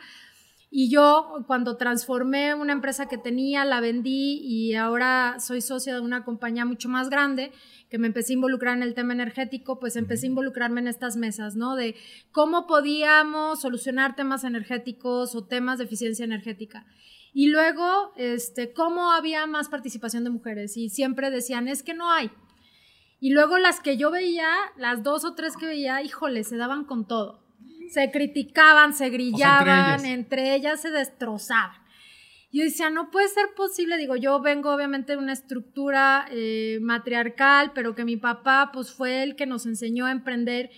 Y 0.71 0.91
yo 0.91 1.45
cuando 1.47 1.79
transformé 1.79 2.55
una 2.55 2.75
empresa 2.75 3.07
que 3.07 3.17
tenía, 3.17 3.65
la 3.65 3.81
vendí 3.81 4.41
y 4.43 4.75
ahora 4.75 5.37
soy 5.41 5.63
socia 5.63 5.95
de 5.95 6.01
una 6.01 6.25
compañía 6.25 6.67
mucho 6.67 6.91
más 6.91 7.09
grande, 7.09 7.53
que 7.89 7.97
me 7.97 8.07
empecé 8.07 8.33
a 8.33 8.35
involucrar 8.35 8.77
en 8.77 8.83
el 8.83 8.93
tema 8.93 9.15
energético, 9.15 9.79
pues 9.81 9.97
empecé 9.97 10.27
a 10.27 10.29
involucrarme 10.29 10.81
en 10.81 10.89
estas 10.89 11.17
mesas, 11.17 11.57
¿no? 11.57 11.75
De 11.75 11.97
cómo 12.33 12.67
podíamos 12.67 13.63
solucionar 13.63 14.15
temas 14.15 14.45
energéticos 14.45 15.35
o 15.35 15.47
temas 15.47 15.79
de 15.79 15.85
eficiencia 15.85 16.27
energética. 16.27 16.85
Y 17.32 17.49
luego, 17.49 18.12
este, 18.16 18.73
cómo 18.73 19.12
había 19.12 19.47
más 19.47 19.68
participación 19.68 20.25
de 20.25 20.30
mujeres 20.30 20.76
y 20.76 20.88
siempre 20.88 21.30
decían, 21.30 21.68
es 21.68 21.82
que 21.82 21.94
no 21.94 22.11
hay. 22.11 22.30
Y 23.20 23.30
luego 23.30 23.58
las 23.58 23.80
que 23.80 23.97
yo 23.97 24.11
veía, 24.11 24.49
las 24.76 25.02
dos 25.02 25.25
o 25.25 25.35
tres 25.35 25.56
que 25.56 25.66
veía, 25.66 26.02
híjole, 26.02 26.44
se 26.44 26.56
daban 26.56 26.85
con 26.85 27.06
todo. 27.06 27.44
Se 27.92 28.11
criticaban, 28.11 28.94
se 28.94 29.11
grillaban, 29.11 30.04
entre, 30.04 30.54
ellas. 30.54 30.80
se 30.80 30.90
destrozaban. 30.90 31.76
Yo 32.50 32.62
decía, 32.64 32.88
no 32.88 33.11
puede 33.11 33.28
ser 33.28 33.47
posible, 33.56 33.99
digo, 33.99 34.16
yo 34.16 34.40
vengo 34.40 34.73
obviamente 34.73 35.12
de 35.12 35.18
una 35.18 35.35
estructura 35.35 36.26
eh, 36.30 36.78
matriarcal, 36.80 37.73
pero 37.75 37.94
que 37.94 38.04
mi 38.04 38.16
papá 38.16 38.70
pues 38.73 38.90
fue 38.90 39.23
el 39.23 39.37
que 39.37 39.44
nos 39.44 39.66
enseñó 39.66 40.06
a 40.06 40.12
emprender 40.12 40.70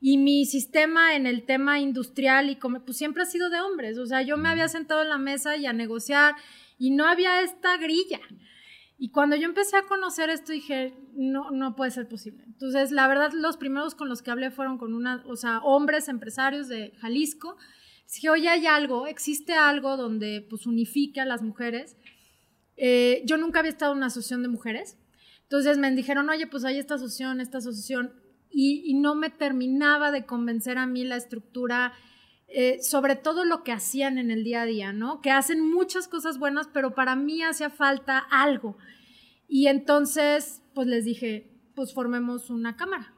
y 0.00 0.18
mi 0.18 0.44
sistema 0.44 1.16
en 1.16 1.26
el 1.26 1.44
tema 1.44 1.80
industrial 1.80 2.50
y 2.50 2.56
como, 2.56 2.84
pues 2.84 2.98
siempre 2.98 3.22
ha 3.22 3.26
sido 3.26 3.50
de 3.50 3.60
hombres. 3.60 3.98
O 3.98 4.06
sea, 4.06 4.22
yo 4.22 4.36
me 4.36 4.48
había 4.48 4.68
sentado 4.68 5.02
en 5.02 5.08
la 5.08 5.18
mesa 5.18 5.56
y 5.56 5.66
a 5.66 5.72
negociar 5.72 6.34
y 6.78 6.90
no 6.90 7.06
había 7.06 7.40
esta 7.40 7.76
grilla. 7.78 8.20
Y 8.98 9.10
cuando 9.10 9.36
yo 9.36 9.44
empecé 9.44 9.76
a 9.76 9.86
conocer 9.86 10.30
esto 10.30 10.52
dije, 10.52 10.94
no, 11.14 11.50
no 11.50 11.76
puede 11.76 11.90
ser 11.90 12.08
posible. 12.08 12.44
Entonces, 12.46 12.92
la 12.92 13.06
verdad, 13.08 13.32
los 13.32 13.56
primeros 13.56 13.94
con 13.94 14.08
los 14.08 14.22
que 14.22 14.30
hablé 14.30 14.50
fueron 14.50 14.78
con 14.78 14.94
una, 14.94 15.22
o 15.26 15.36
sea, 15.36 15.58
hombres 15.58 16.08
empresarios 16.08 16.68
de 16.68 16.92
Jalisco. 16.98 17.56
Dije, 18.12 18.30
oye, 18.30 18.48
hay 18.48 18.66
algo, 18.66 19.06
existe 19.06 19.52
algo 19.52 19.96
donde 19.96 20.46
pues 20.48 20.66
unifique 20.66 21.20
a 21.20 21.26
las 21.26 21.42
mujeres. 21.42 21.96
Eh, 22.76 23.22
yo 23.26 23.36
nunca 23.36 23.58
había 23.58 23.72
estado 23.72 23.92
en 23.92 23.98
una 23.98 24.06
asociación 24.06 24.42
de 24.42 24.48
mujeres. 24.48 24.96
Entonces 25.42 25.78
me 25.78 25.90
dijeron, 25.90 26.28
oye, 26.30 26.46
pues 26.46 26.64
hay 26.64 26.78
esta 26.78 26.94
asociación, 26.94 27.40
esta 27.40 27.58
asociación 27.58 28.12
y, 28.58 28.94
no 28.94 29.14
me 29.14 29.28
terminaba 29.28 30.10
de 30.10 30.24
convencer 30.24 30.78
a 30.78 30.86
mí 30.86 31.04
la 31.04 31.16
estructura, 31.16 31.92
eh, 32.48 32.78
sobre 32.80 33.14
todo 33.14 33.44
lo 33.44 33.62
que 33.62 33.72
hacían 33.72 34.16
en 34.16 34.30
el 34.30 34.44
día 34.44 34.62
a 34.62 34.66
día, 34.66 34.92
¿no? 34.94 35.20
Que 35.20 35.30
hacen 35.30 35.60
muchas 35.60 36.08
cosas 36.08 36.38
buenas, 36.38 36.66
pero 36.72 36.94
para 36.94 37.16
mí 37.16 37.42
hacía 37.42 37.68
falta 37.68 38.18
algo. 38.18 38.78
Y 39.46 39.66
entonces, 39.66 40.62
pues 40.74 40.86
les 40.86 41.04
dije, 41.04 41.50
pues 41.74 41.92
formemos 41.92 42.48
una 42.48 42.76
cámara 42.76 43.15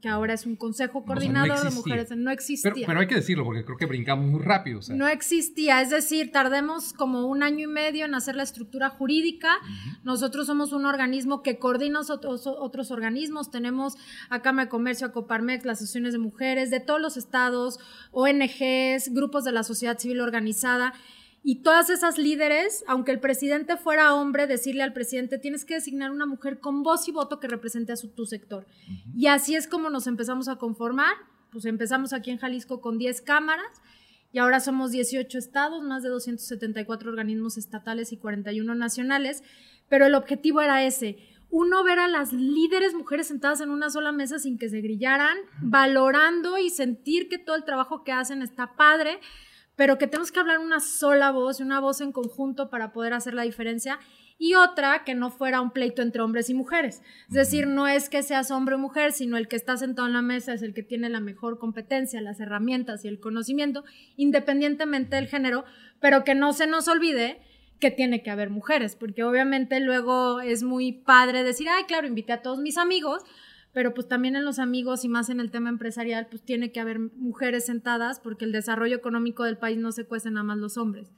que 0.00 0.08
ahora 0.08 0.34
es 0.34 0.46
un 0.46 0.56
consejo 0.56 1.04
coordinador 1.04 1.62
de 1.62 1.70
mujeres, 1.70 2.10
no 2.16 2.30
existía. 2.30 2.86
Pero, 2.86 3.00
hay 3.00 3.06
que 3.06 3.16
decirlo 3.16 3.44
porque 3.44 3.64
creo 3.64 3.76
que 3.76 3.86
brincamos 3.86 4.26
muy 4.26 4.42
rápido. 4.42 4.80
No 4.90 5.08
existía, 5.08 5.80
es 5.80 5.90
decir, 5.90 6.30
tardemos 6.30 6.92
como 6.92 7.26
un 7.26 7.42
año 7.42 7.64
y 7.64 7.72
medio 7.72 8.04
en 8.04 8.14
hacer 8.14 8.36
la 8.36 8.42
estructura 8.42 8.90
jurídica. 8.90 9.56
Nosotros 10.04 10.46
somos 10.46 10.72
un 10.72 10.86
organismo 10.86 11.42
que 11.42 11.58
coordina 11.58 11.96
otros, 12.00 12.46
otros 12.46 12.90
organismos. 12.90 13.50
Tenemos 13.50 13.96
a 14.28 14.42
Cámara 14.42 14.66
de 14.66 14.70
Comercio, 14.70 15.06
a 15.06 15.12
Coparmex, 15.12 15.64
las 15.64 15.78
asociaciones 15.78 16.12
de 16.12 16.18
mujeres 16.18 16.70
de 16.70 16.80
todos 16.80 17.00
los 17.00 17.16
estados, 17.16 17.78
ONGs, 18.12 19.12
grupos 19.12 19.44
de 19.44 19.52
la 19.52 19.62
sociedad 19.62 19.98
civil 19.98 20.20
organizada. 20.20 20.92
Y 21.48 21.62
todas 21.62 21.90
esas 21.90 22.18
líderes, 22.18 22.82
aunque 22.88 23.12
el 23.12 23.20
presidente 23.20 23.76
fuera 23.76 24.16
hombre, 24.16 24.48
decirle 24.48 24.82
al 24.82 24.92
presidente, 24.92 25.38
tienes 25.38 25.64
que 25.64 25.74
designar 25.74 26.10
una 26.10 26.26
mujer 26.26 26.58
con 26.58 26.82
voz 26.82 27.06
y 27.06 27.12
voto 27.12 27.38
que 27.38 27.46
represente 27.46 27.92
a 27.92 27.96
su, 27.96 28.08
tu 28.08 28.26
sector. 28.26 28.66
Y 29.16 29.28
así 29.28 29.54
es 29.54 29.68
como 29.68 29.88
nos 29.88 30.08
empezamos 30.08 30.48
a 30.48 30.56
conformar. 30.56 31.14
Pues 31.52 31.64
empezamos 31.66 32.12
aquí 32.12 32.32
en 32.32 32.38
Jalisco 32.38 32.80
con 32.80 32.98
10 32.98 33.20
cámaras 33.20 33.80
y 34.32 34.38
ahora 34.38 34.58
somos 34.58 34.90
18 34.90 35.38
estados, 35.38 35.84
más 35.84 36.02
de 36.02 36.08
274 36.08 37.10
organismos 37.10 37.56
estatales 37.58 38.10
y 38.10 38.16
41 38.16 38.74
nacionales, 38.74 39.44
pero 39.88 40.06
el 40.06 40.16
objetivo 40.16 40.62
era 40.62 40.84
ese, 40.84 41.16
uno 41.48 41.84
ver 41.84 42.00
a 42.00 42.08
las 42.08 42.32
líderes 42.32 42.92
mujeres 42.92 43.28
sentadas 43.28 43.60
en 43.60 43.70
una 43.70 43.88
sola 43.88 44.10
mesa 44.10 44.40
sin 44.40 44.58
que 44.58 44.68
se 44.68 44.80
grillaran, 44.80 45.36
valorando 45.60 46.58
y 46.58 46.70
sentir 46.70 47.28
que 47.28 47.38
todo 47.38 47.54
el 47.54 47.64
trabajo 47.64 48.02
que 48.02 48.10
hacen 48.10 48.42
está 48.42 48.74
padre, 48.74 49.20
pero 49.76 49.98
que 49.98 50.06
tenemos 50.06 50.32
que 50.32 50.40
hablar 50.40 50.58
una 50.58 50.80
sola 50.80 51.30
voz, 51.30 51.60
una 51.60 51.80
voz 51.80 52.00
en 52.00 52.12
conjunto 52.12 52.70
para 52.70 52.92
poder 52.92 53.12
hacer 53.12 53.34
la 53.34 53.42
diferencia 53.42 53.98
y 54.38 54.54
otra 54.54 55.04
que 55.04 55.14
no 55.14 55.30
fuera 55.30 55.60
un 55.60 55.70
pleito 55.70 56.02
entre 56.02 56.20
hombres 56.22 56.50
y 56.50 56.54
mujeres. 56.54 57.02
Es 57.28 57.34
decir, 57.34 57.66
no 57.66 57.86
es 57.86 58.08
que 58.08 58.22
seas 58.22 58.50
hombre 58.50 58.74
o 58.74 58.78
mujer, 58.78 59.12
sino 59.12 59.36
el 59.36 59.48
que 59.48 59.56
está 59.56 59.76
sentado 59.76 60.08
en 60.08 60.14
la 60.14 60.22
mesa 60.22 60.52
es 60.52 60.62
el 60.62 60.74
que 60.74 60.82
tiene 60.82 61.08
la 61.08 61.20
mejor 61.20 61.58
competencia, 61.58 62.20
las 62.20 62.40
herramientas 62.40 63.04
y 63.04 63.08
el 63.08 63.20
conocimiento, 63.20 63.84
independientemente 64.16 65.16
del 65.16 65.28
género, 65.28 65.64
pero 66.00 66.24
que 66.24 66.34
no 66.34 66.52
se 66.52 66.66
nos 66.66 66.88
olvide 66.88 67.40
que 67.80 67.90
tiene 67.90 68.22
que 68.22 68.30
haber 68.30 68.48
mujeres, 68.48 68.96
porque 68.96 69.22
obviamente 69.22 69.80
luego 69.80 70.40
es 70.40 70.62
muy 70.62 70.92
padre 70.92 71.42
decir, 71.42 71.68
ay, 71.68 71.84
claro, 71.84 72.06
invité 72.06 72.32
a 72.32 72.42
todos 72.42 72.58
mis 72.58 72.78
amigos, 72.78 73.22
pero 73.76 73.92
pues 73.92 74.08
también 74.08 74.36
en 74.36 74.46
los 74.46 74.58
amigos 74.58 75.04
y 75.04 75.08
más 75.10 75.28
en 75.28 75.38
el 75.38 75.50
tema 75.50 75.68
empresarial, 75.68 76.28
pues 76.30 76.42
tiene 76.42 76.72
que 76.72 76.80
haber 76.80 76.98
mujeres 76.98 77.66
sentadas 77.66 78.20
porque 78.20 78.46
el 78.46 78.52
desarrollo 78.52 78.96
económico 78.96 79.44
del 79.44 79.58
país 79.58 79.76
no 79.76 79.92
se 79.92 80.06
cuece 80.06 80.30
nada 80.30 80.44
más 80.44 80.56
los 80.56 80.78
hombres. 80.78 81.12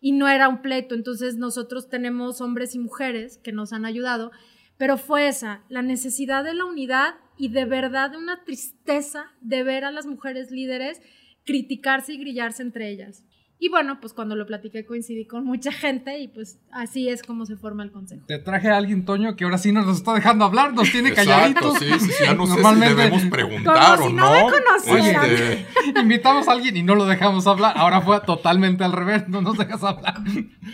Y 0.00 0.12
no 0.12 0.28
era 0.28 0.48
un 0.48 0.62
pleito, 0.62 0.94
entonces 0.94 1.38
nosotros 1.38 1.88
tenemos 1.88 2.40
hombres 2.40 2.76
y 2.76 2.78
mujeres 2.78 3.38
que 3.38 3.50
nos 3.50 3.72
han 3.72 3.84
ayudado, 3.84 4.30
pero 4.78 4.96
fue 4.96 5.26
esa, 5.26 5.64
la 5.68 5.82
necesidad 5.82 6.44
de 6.44 6.54
la 6.54 6.66
unidad 6.66 7.16
y 7.36 7.48
de 7.48 7.64
verdad 7.64 8.14
una 8.14 8.44
tristeza 8.44 9.32
de 9.40 9.64
ver 9.64 9.84
a 9.84 9.90
las 9.90 10.06
mujeres 10.06 10.52
líderes 10.52 11.02
criticarse 11.44 12.12
y 12.12 12.18
grillarse 12.18 12.62
entre 12.62 12.90
ellas. 12.90 13.24
Y 13.64 13.70
bueno, 13.70 13.98
pues 13.98 14.12
cuando 14.12 14.36
lo 14.36 14.44
platiqué 14.44 14.84
coincidí 14.84 15.24
con 15.24 15.46
mucha 15.46 15.72
gente 15.72 16.18
y 16.18 16.28
pues 16.28 16.58
así 16.70 17.08
es 17.08 17.22
como 17.22 17.46
se 17.46 17.56
forma 17.56 17.82
el 17.82 17.92
consejo. 17.92 18.26
Te 18.26 18.38
traje 18.38 18.68
a 18.68 18.76
alguien, 18.76 19.06
Toño, 19.06 19.36
que 19.36 19.44
ahora 19.44 19.56
sí 19.56 19.72
nos 19.72 19.88
está 19.96 20.12
dejando 20.12 20.44
hablar, 20.44 20.74
nos 20.74 20.92
tiene 20.92 21.14
calladitos. 21.14 21.78
Sí, 21.78 21.86
sí, 21.98 22.10
sí, 22.10 22.24
ya 22.24 22.34
no 22.34 22.44
Normalmente, 22.44 22.88
sé 22.88 22.94
si 22.94 22.96
debemos 22.96 23.24
preguntar 23.30 24.02
o 24.02 24.10
no. 24.10 24.50
Este, 24.84 25.66
invitamos 25.98 26.46
a 26.46 26.52
alguien 26.52 26.76
y 26.76 26.82
no 26.82 26.94
lo 26.94 27.06
dejamos 27.06 27.46
hablar. 27.46 27.72
Ahora 27.78 28.02
fue 28.02 28.20
totalmente 28.20 28.84
al 28.84 28.92
revés, 28.92 29.30
no 29.30 29.40
nos 29.40 29.56
dejas 29.56 29.82
hablar. 29.82 30.16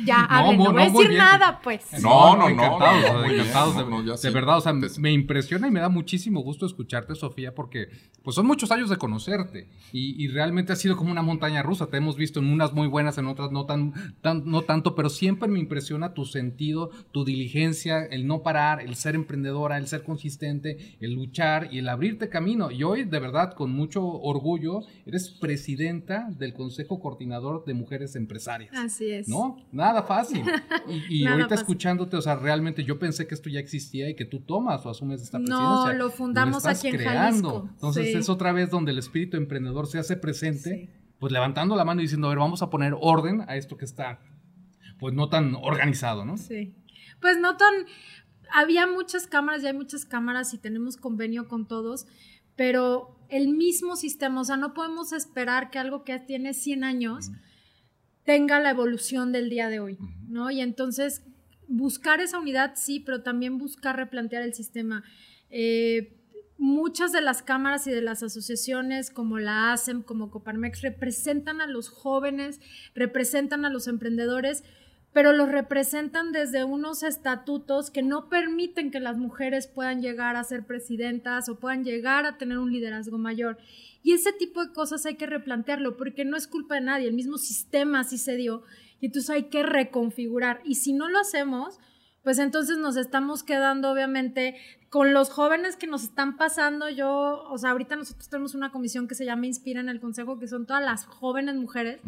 Ya, 0.05 0.27
no, 0.29 0.53
no, 0.53 0.73
voy 0.73 0.83
a 0.83 0.91
decir 0.91 1.13
nada, 1.17 1.61
pues. 1.63 1.85
No, 2.03 2.35
no, 2.35 2.49
no. 2.49 2.65
Encantados, 2.65 3.31
encantados. 3.31 4.23
de, 4.23 4.31
verdad, 4.31 4.57
o 4.57 4.61
sea, 4.61 4.73
me 4.73 5.13
impresiona 5.13 5.69
y 5.69 5.71
me 5.71 5.79
da 5.79 5.89
muchísimo 5.89 6.41
gusto 6.41 6.67
escucharte, 6.67 7.15
Sofía, 7.15 7.55
porque 7.55 7.89
pues 8.25 8.35
son 8.35 8.47
muchos 8.47 8.73
años 8.73 8.91
de 8.91 8.97
conocerte 8.97 9.69
y, 9.93 10.21
y 10.23 10.27
realmente 10.27 10.73
ha 10.73 10.77
sido 10.77 10.97
como 10.97 11.13
una 11.13 11.23
montaña 11.23 11.63
rusa. 11.63 11.87
Te 11.87 11.99
hemos 11.99 12.17
visto 12.17 12.41
en 12.41 12.53
unas 12.53 12.73
muy 12.81 12.89
buenas, 12.89 13.19
en 13.19 13.27
otras 13.27 13.53
no, 13.53 13.67
tan, 13.67 13.93
no 14.23 14.63
tanto, 14.63 14.95
pero 14.95 15.11
siempre 15.11 15.51
me 15.51 15.59
impresiona 15.59 16.15
tu 16.15 16.25
sentido, 16.25 16.91
tu 17.13 17.27
diligencia, 17.27 18.05
el 18.07 18.27
no 18.27 18.43
parar, 18.43 18.81
el 18.81 18.95
ser 18.95 19.15
emprendedora, 19.15 19.77
el 19.77 19.87
ser 19.87 20.03
consistente, 20.03 20.97
el 20.99 21.13
luchar 21.13 21.69
y 21.71 21.79
el 21.79 21.91
abrirte 21.91 22.31
camino. 22.31 22.71
Y 22.71 22.85
hoy, 22.85 23.05
de 23.05 23.19
verdad, 23.21 23.53
con 23.53 23.71
mucho 23.71 24.03
orgullo, 24.03 24.81
eres 25.05 25.29
presidenta 25.29 26.31
del 26.31 26.55
Consejo 26.55 27.01
Coordinador 27.01 27.67
de 27.67 27.75
Mujeres 27.75 28.17
Empresarias. 28.17 28.73
Así 28.75 29.11
es. 29.11 29.29
¿No? 29.29 29.59
Nada 29.73 30.03
fácil. 30.03 30.43
Y, 31.09 31.27
ahorita 31.27 31.55
escuchándote, 31.55 32.17
o 32.17 32.23
sea, 32.23 32.37
realmente 32.37 32.85
yo 32.85 32.99
pensé 32.99 33.27
que 33.27 33.35
esto 33.35 33.49
ya 33.49 33.61
existía 33.61 34.09
y 34.09 34.15
que 34.15 34.25
tú 34.25 34.41
tomas 34.41 34.85
o 34.87 34.91
asumes 34.91 35.23
esta 35.23 35.39
presidencia. 35.39 35.69
No, 35.69 35.93
lo 35.93 36.11
fundamos 36.11 36.67
aquí 36.67 36.89
en 36.89 36.99
Jalisco. 36.99 37.69
Entonces 37.73 38.15
es 38.15 38.29
otra 38.29 38.53
vez 38.53 38.71
donde 38.71 38.93
el 38.93 38.99
espíritu 38.99 39.37
emprendedor 39.37 39.87
se 39.87 39.99
hace 39.99 40.17
presente 40.17 40.89
pues 41.21 41.33
levantando 41.33 41.77
la 41.77 41.85
mano 41.85 42.01
y 42.01 42.05
diciendo, 42.05 42.27
a 42.27 42.31
ver, 42.31 42.39
vamos 42.39 42.63
a 42.63 42.71
poner 42.71 42.97
orden 42.99 43.43
a 43.47 43.57
esto 43.57 43.77
que 43.77 43.85
está, 43.85 44.21
pues 44.99 45.15
no 45.15 45.29
tan 45.29 45.55
organizado, 45.55 46.25
¿no? 46.25 46.39
Sí. 46.39 46.75
Pues 47.21 47.39
no 47.39 47.57
tan, 47.59 47.75
había 48.53 48.87
muchas 48.87 49.27
cámaras, 49.27 49.63
ya 49.63 49.69
hay 49.69 49.77
muchas 49.77 50.07
cámaras 50.07 50.55
y 50.55 50.59
tenemos 50.59 50.97
convenio 50.97 51.47
con 51.47 51.69
todos, 51.69 52.07
pero 52.57 53.19
el 53.29 53.49
mismo 53.49 53.97
sistema, 53.97 54.41
o 54.41 54.45
sea, 54.45 54.57
no 54.57 54.73
podemos 54.73 55.13
esperar 55.13 55.71
que 55.71 55.79
algo 55.79 56.05
que 56.05 56.19
tiene 56.19 56.55
100 56.55 56.85
años 56.85 57.31
tenga 58.25 58.59
la 58.59 58.71
evolución 58.71 59.31
del 59.31 59.51
día 59.51 59.69
de 59.69 59.81
hoy, 59.81 59.99
¿no? 60.27 60.51
Y 60.51 60.63
entonces 60.63 61.23
buscar 61.69 62.21
esa 62.21 62.39
unidad, 62.39 62.73
sí, 62.77 63.01
pero 63.01 63.23
también 63.23 63.59
buscar 63.59 63.97
replantear 63.97 64.43
el 64.43 64.55
sistema. 64.55 65.05
Eh, 65.51 66.20
muchas 66.61 67.11
de 67.11 67.23
las 67.23 67.43
cámaras 67.43 67.87
y 67.87 67.91
de 67.91 68.03
las 68.03 68.23
asociaciones 68.23 69.11
como 69.11 69.39
la 69.39 69.73
ASEM, 69.73 70.03
como 70.03 70.31
Coparmex, 70.31 70.83
representan 70.83 71.63
a 71.63 71.67
los 71.67 71.89
jóvenes, 71.89 72.61
representan 72.95 73.65
a 73.65 73.71
los 73.71 73.89
emprendedores, 73.89 74.63
pero 75.15 75.33
los 75.33 75.49
representan 75.49 76.33
desde 76.33 76.63
unos 76.65 77.03
estatutos 77.03 77.91
que 77.91 78.03
no 78.03 78.29
permiten 78.29 78.91
que 78.91 79.01
las 79.01 79.17
mujeres 79.17 79.69
puedan 79.69 80.03
llegar 80.03 80.37
a 80.37 80.45
ser 80.45 80.67
presidentas 80.67 81.49
o 81.49 81.59
puedan 81.59 81.83
llegar 81.83 82.27
a 82.27 82.37
tener 82.37 82.59
un 82.59 82.71
liderazgo 82.71 83.17
mayor. 83.17 83.57
Y 84.03 84.13
ese 84.13 84.35
tipo 84.35 84.63
de 84.63 84.73
cosas 84.73 85.07
hay 85.07 85.17
que 85.17 85.27
replantearlo 85.27 85.97
porque 85.97 86.27
no 86.27 86.37
es 86.37 86.47
culpa 86.47 86.75
de 86.75 86.83
nadie, 86.83 87.09
el 87.09 87.15
mismo 87.15 87.39
sistema 87.39 88.01
así 88.01 88.19
se 88.19 88.37
dio 88.37 88.63
y 89.01 89.07
entonces 89.07 89.31
hay 89.31 89.45
que 89.45 89.63
reconfigurar. 89.63 90.61
Y 90.65 90.75
si 90.75 90.93
no 90.93 91.09
lo 91.09 91.19
hacemos, 91.19 91.81
pues 92.23 92.39
entonces 92.39 92.79
nos 92.79 92.97
estamos 92.97 93.43
quedando 93.43 93.91
obviamente 93.91 94.57
con 94.89 95.15
los 95.15 95.31
jóvenes 95.31 95.77
que 95.77 95.87
nos 95.87 96.03
están 96.05 96.37
pasando. 96.37 96.89
Yo, 96.89 97.45
o 97.51 97.59
sea, 97.59 97.71
ahorita 97.71 97.97
nosotros 97.97 98.29
tenemos 98.29 98.55
una 98.55 98.71
comisión 98.71 99.09
que 99.09 99.15
se 99.15 99.25
llama 99.25 99.47
Inspira 99.47 99.81
en 99.81 99.89
el 99.89 100.01
Consejo, 100.01 100.39
que 100.39 100.49
son 100.49 100.67
todas 100.67 100.83
las 100.83 101.07
jóvenes 101.07 101.55
mujeres 101.55 102.01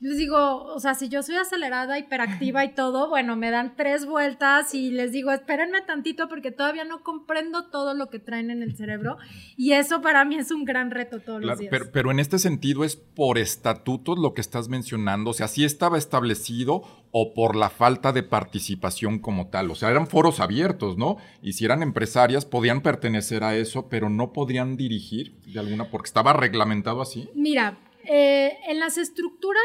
les 0.00 0.16
digo, 0.16 0.62
o 0.62 0.78
sea, 0.78 0.94
si 0.94 1.08
yo 1.08 1.24
soy 1.24 1.36
acelerada, 1.36 1.98
hiperactiva 1.98 2.64
y 2.64 2.72
todo, 2.72 3.08
bueno, 3.08 3.34
me 3.34 3.50
dan 3.50 3.74
tres 3.76 4.06
vueltas 4.06 4.72
y 4.72 4.92
les 4.92 5.10
digo, 5.10 5.32
espérenme 5.32 5.80
tantito 5.82 6.28
porque 6.28 6.52
todavía 6.52 6.84
no 6.84 7.02
comprendo 7.02 7.64
todo 7.64 7.94
lo 7.94 8.08
que 8.08 8.20
traen 8.20 8.50
en 8.50 8.62
el 8.62 8.76
cerebro 8.76 9.16
y 9.56 9.72
eso 9.72 10.00
para 10.00 10.24
mí 10.24 10.36
es 10.36 10.52
un 10.52 10.64
gran 10.64 10.92
reto 10.92 11.18
todos 11.18 11.42
los 11.42 11.58
días. 11.58 11.70
Pero, 11.70 11.90
pero, 11.92 12.10
en 12.12 12.20
este 12.20 12.38
sentido 12.38 12.84
es 12.84 12.94
por 12.94 13.38
estatutos 13.38 14.18
lo 14.18 14.34
que 14.34 14.40
estás 14.40 14.68
mencionando, 14.68 15.30
o 15.30 15.34
sea, 15.34 15.48
si 15.48 15.64
estaba 15.64 15.98
establecido 15.98 16.82
o 17.10 17.34
por 17.34 17.56
la 17.56 17.68
falta 17.68 18.12
de 18.12 18.22
participación 18.22 19.18
como 19.18 19.48
tal, 19.48 19.68
o 19.70 19.74
sea, 19.74 19.90
eran 19.90 20.06
foros 20.06 20.38
abiertos, 20.38 20.96
¿no? 20.96 21.16
Y 21.42 21.54
si 21.54 21.64
eran 21.64 21.82
empresarias 21.82 22.44
podían 22.44 22.82
pertenecer 22.82 23.42
a 23.42 23.56
eso, 23.56 23.88
pero 23.88 24.10
no 24.10 24.32
podían 24.32 24.76
dirigir 24.76 25.34
de 25.40 25.58
alguna, 25.58 25.90
porque 25.90 26.06
estaba 26.06 26.34
reglamentado 26.34 27.02
así. 27.02 27.28
Mira, 27.34 27.78
eh, 28.08 28.58
en 28.66 28.80
las 28.80 28.98
estructuras 28.98 29.62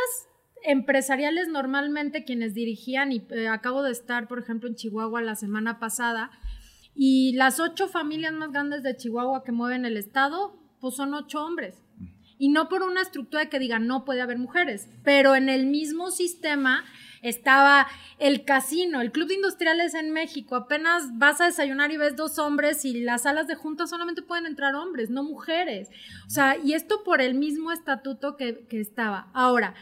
empresariales 0.63 1.47
normalmente 1.47 2.23
quienes 2.23 2.53
dirigían, 2.53 3.11
y 3.11 3.25
eh, 3.31 3.47
acabo 3.47 3.83
de 3.83 3.91
estar, 3.91 4.27
por 4.27 4.39
ejemplo, 4.39 4.69
en 4.69 4.75
Chihuahua 4.75 5.21
la 5.21 5.35
semana 5.35 5.79
pasada, 5.79 6.31
y 6.95 7.33
las 7.33 7.59
ocho 7.59 7.87
familias 7.87 8.33
más 8.33 8.51
grandes 8.51 8.83
de 8.83 8.95
Chihuahua 8.95 9.43
que 9.43 9.51
mueven 9.51 9.85
el 9.85 9.97
Estado, 9.97 10.55
pues 10.79 10.95
son 10.95 11.13
ocho 11.13 11.43
hombres. 11.43 11.81
Y 12.37 12.49
no 12.49 12.67
por 12.67 12.83
una 12.83 13.01
estructura 13.01 13.49
que 13.49 13.59
diga 13.59 13.79
no 13.79 14.05
puede 14.05 14.21
haber 14.21 14.37
mujeres, 14.37 14.89
pero 15.03 15.35
en 15.35 15.49
el 15.49 15.65
mismo 15.65 16.11
sistema 16.11 16.83
estaba 17.23 17.87
el 18.19 18.45
casino, 18.45 19.01
el 19.01 19.11
club 19.11 19.27
de 19.29 19.35
industriales 19.35 19.95
en 19.95 20.11
México, 20.11 20.55
apenas 20.55 21.17
vas 21.17 21.41
a 21.41 21.45
desayunar 21.45 21.91
y 21.91 21.97
ves 21.97 22.15
dos 22.15 22.37
hombres 22.37 22.85
y 22.85 23.01
las 23.01 23.23
salas 23.23 23.47
de 23.47 23.55
juntas 23.55 23.89
solamente 23.89 24.21
pueden 24.21 24.45
entrar 24.45 24.75
hombres, 24.75 25.09
no 25.09 25.23
mujeres. 25.23 25.89
O 26.27 26.29
sea, 26.29 26.57
y 26.57 26.73
esto 26.73 27.03
por 27.03 27.21
el 27.21 27.33
mismo 27.33 27.71
estatuto 27.71 28.35
que, 28.37 28.67
que 28.67 28.79
estaba. 28.79 29.31
Ahora, 29.33 29.73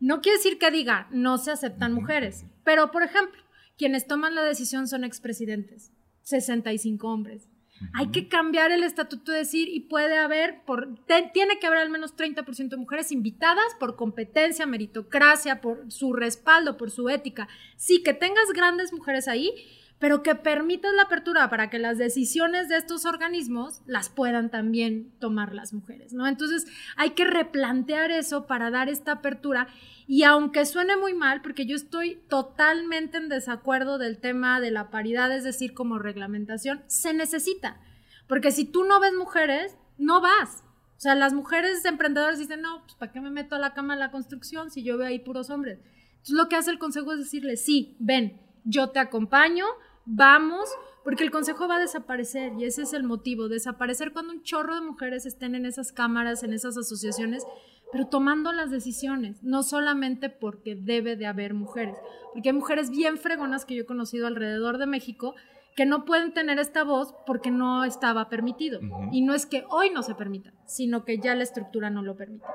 no 0.00 0.20
quiere 0.20 0.38
decir 0.38 0.58
que 0.58 0.70
diga 0.70 1.06
no 1.10 1.38
se 1.38 1.52
aceptan 1.52 1.92
mujeres, 1.92 2.46
pero 2.64 2.90
por 2.90 3.02
ejemplo, 3.02 3.40
quienes 3.78 4.06
toman 4.06 4.34
la 4.34 4.42
decisión 4.42 4.88
son 4.88 5.04
expresidentes, 5.04 5.92
65 6.22 7.06
hombres. 7.08 7.48
Hay 7.92 8.08
que 8.08 8.28
cambiar 8.28 8.70
el 8.70 8.82
estatuto 8.82 9.32
de 9.32 9.38
decir 9.38 9.68
y 9.68 9.80
puede 9.80 10.16
haber, 10.16 10.62
por, 10.64 10.94
tiene 11.32 11.58
que 11.58 11.66
haber 11.66 11.80
al 11.80 11.90
menos 11.90 12.16
30% 12.16 12.68
de 12.68 12.76
mujeres 12.76 13.12
invitadas 13.12 13.66
por 13.78 13.96
competencia, 13.96 14.66
meritocracia, 14.66 15.60
por 15.60 15.90
su 15.90 16.12
respaldo, 16.12 16.76
por 16.76 16.90
su 16.90 17.08
ética. 17.08 17.48
Sí, 17.76 18.02
que 18.02 18.14
tengas 18.14 18.52
grandes 18.54 18.92
mujeres 18.92 19.28
ahí, 19.28 19.52
pero 19.98 20.22
que 20.22 20.34
permitas 20.34 20.92
la 20.94 21.02
apertura 21.02 21.48
para 21.48 21.70
que 21.70 21.78
las 21.78 21.96
decisiones 21.96 22.68
de 22.68 22.76
estos 22.76 23.06
organismos 23.06 23.80
las 23.86 24.08
puedan 24.08 24.50
también 24.50 25.10
tomar 25.18 25.54
las 25.54 25.72
mujeres, 25.72 26.12
¿no? 26.12 26.26
Entonces 26.26 26.66
hay 26.96 27.10
que 27.10 27.24
replantear 27.24 28.10
eso 28.10 28.46
para 28.46 28.70
dar 28.70 28.88
esta 28.88 29.12
apertura 29.12 29.68
y 30.06 30.22
aunque 30.22 30.66
suene 30.66 30.96
muy 30.96 31.14
mal, 31.14 31.42
porque 31.42 31.66
yo 31.66 31.74
estoy 31.74 32.20
totalmente 32.28 33.16
en 33.16 33.28
desacuerdo 33.28 33.98
del 33.98 34.18
tema 34.18 34.60
de 34.60 34.70
la 34.70 34.90
paridad, 34.90 35.34
es 35.34 35.44
decir, 35.44 35.74
como 35.74 35.98
reglamentación, 35.98 36.82
se 36.86 37.12
necesita, 37.12 37.80
porque 38.28 38.52
si 38.52 38.64
tú 38.64 38.84
no 38.84 39.00
ves 39.00 39.14
mujeres, 39.14 39.76
no 39.98 40.20
vas. 40.20 40.62
O 40.96 41.00
sea, 41.00 41.14
las 41.14 41.34
mujeres 41.34 41.84
emprendedoras 41.84 42.38
dicen, 42.38 42.62
no, 42.62 42.82
pues 42.82 42.94
¿para 42.94 43.12
qué 43.12 43.20
me 43.20 43.30
meto 43.30 43.54
a 43.54 43.58
la 43.58 43.74
cama 43.74 43.94
de 43.94 44.00
la 44.00 44.10
construcción 44.10 44.70
si 44.70 44.82
yo 44.82 44.96
veo 44.96 45.08
ahí 45.08 45.18
puros 45.18 45.50
hombres? 45.50 45.78
Entonces 46.12 46.36
lo 46.36 46.48
que 46.48 46.56
hace 46.56 46.70
el 46.70 46.78
consejo 46.78 47.12
es 47.12 47.18
decirle, 47.18 47.56
sí, 47.56 47.96
ven, 47.98 48.40
yo 48.66 48.90
te 48.90 48.98
acompaño, 48.98 49.64
vamos, 50.04 50.68
porque 51.04 51.24
el 51.24 51.30
consejo 51.30 51.68
va 51.68 51.76
a 51.76 51.80
desaparecer 51.80 52.52
y 52.58 52.64
ese 52.64 52.82
es 52.82 52.92
el 52.92 53.04
motivo, 53.04 53.48
desaparecer 53.48 54.12
cuando 54.12 54.32
un 54.32 54.42
chorro 54.42 54.74
de 54.74 54.80
mujeres 54.80 55.24
estén 55.24 55.54
en 55.54 55.64
esas 55.64 55.92
cámaras, 55.92 56.42
en 56.42 56.52
esas 56.52 56.76
asociaciones, 56.76 57.44
pero 57.92 58.08
tomando 58.08 58.52
las 58.52 58.70
decisiones, 58.70 59.42
no 59.42 59.62
solamente 59.62 60.28
porque 60.28 60.74
debe 60.74 61.16
de 61.16 61.26
haber 61.26 61.54
mujeres, 61.54 61.96
porque 62.32 62.48
hay 62.48 62.54
mujeres 62.54 62.90
bien 62.90 63.18
fregonas 63.18 63.64
que 63.64 63.76
yo 63.76 63.82
he 63.82 63.86
conocido 63.86 64.26
alrededor 64.26 64.78
de 64.78 64.86
México 64.86 65.34
que 65.76 65.86
no 65.86 66.04
pueden 66.04 66.32
tener 66.32 66.58
esta 66.58 66.82
voz 66.82 67.14
porque 67.26 67.50
no 67.50 67.84
estaba 67.84 68.30
permitido. 68.30 68.80
Y 69.12 69.20
no 69.20 69.34
es 69.34 69.44
que 69.44 69.64
hoy 69.68 69.90
no 69.90 70.02
se 70.02 70.14
permita, 70.14 70.52
sino 70.64 71.04
que 71.04 71.18
ya 71.18 71.34
la 71.34 71.42
estructura 71.42 71.90
no 71.90 72.02
lo 72.02 72.16
permite. 72.16 72.46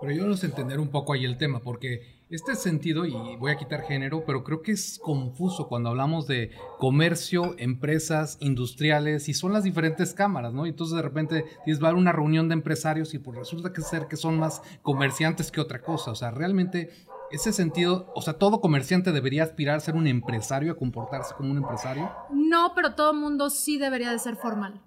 Pero 0.00 0.12
yo 0.12 0.26
no 0.26 0.36
sé 0.36 0.46
entender 0.46 0.78
un 0.78 0.88
poco 0.88 1.12
ahí 1.12 1.24
el 1.24 1.36
tema, 1.36 1.60
porque 1.60 2.18
este 2.30 2.54
sentido, 2.56 3.06
y 3.06 3.14
voy 3.36 3.50
a 3.50 3.56
quitar 3.56 3.82
género, 3.82 4.24
pero 4.26 4.44
creo 4.44 4.60
que 4.60 4.72
es 4.72 5.00
confuso 5.02 5.66
cuando 5.66 5.88
hablamos 5.88 6.26
de 6.26 6.50
comercio, 6.78 7.54
empresas, 7.58 8.36
industriales, 8.40 9.28
y 9.28 9.34
son 9.34 9.52
las 9.52 9.64
diferentes 9.64 10.12
cámaras, 10.12 10.52
¿no? 10.52 10.66
Y 10.66 10.70
entonces 10.70 10.94
de 10.94 11.02
repente 11.02 11.46
tienes 11.64 11.82
va 11.82 11.88
a 11.88 11.94
una 11.94 12.12
reunión 12.12 12.48
de 12.48 12.54
empresarios 12.54 13.14
y 13.14 13.18
pues 13.18 13.38
resulta 13.38 13.72
que 13.72 13.80
ser 13.80 14.08
que 14.08 14.16
son 14.16 14.38
más 14.38 14.62
comerciantes 14.82 15.50
que 15.50 15.60
otra 15.60 15.80
cosa. 15.80 16.10
O 16.10 16.14
sea, 16.14 16.30
realmente 16.30 16.90
ese 17.30 17.52
sentido, 17.52 18.12
o 18.14 18.22
sea, 18.22 18.34
todo 18.34 18.60
comerciante 18.60 19.12
debería 19.12 19.42
aspirar 19.42 19.76
a 19.76 19.80
ser 19.80 19.94
un 19.96 20.06
empresario, 20.06 20.72
a 20.72 20.76
comportarse 20.76 21.34
como 21.34 21.50
un 21.50 21.58
empresario. 21.58 22.10
No, 22.30 22.72
pero 22.74 22.94
todo 22.94 23.14
mundo 23.14 23.50
sí 23.50 23.78
debería 23.78 24.10
de 24.12 24.18
ser 24.18 24.36
formal. 24.36 24.80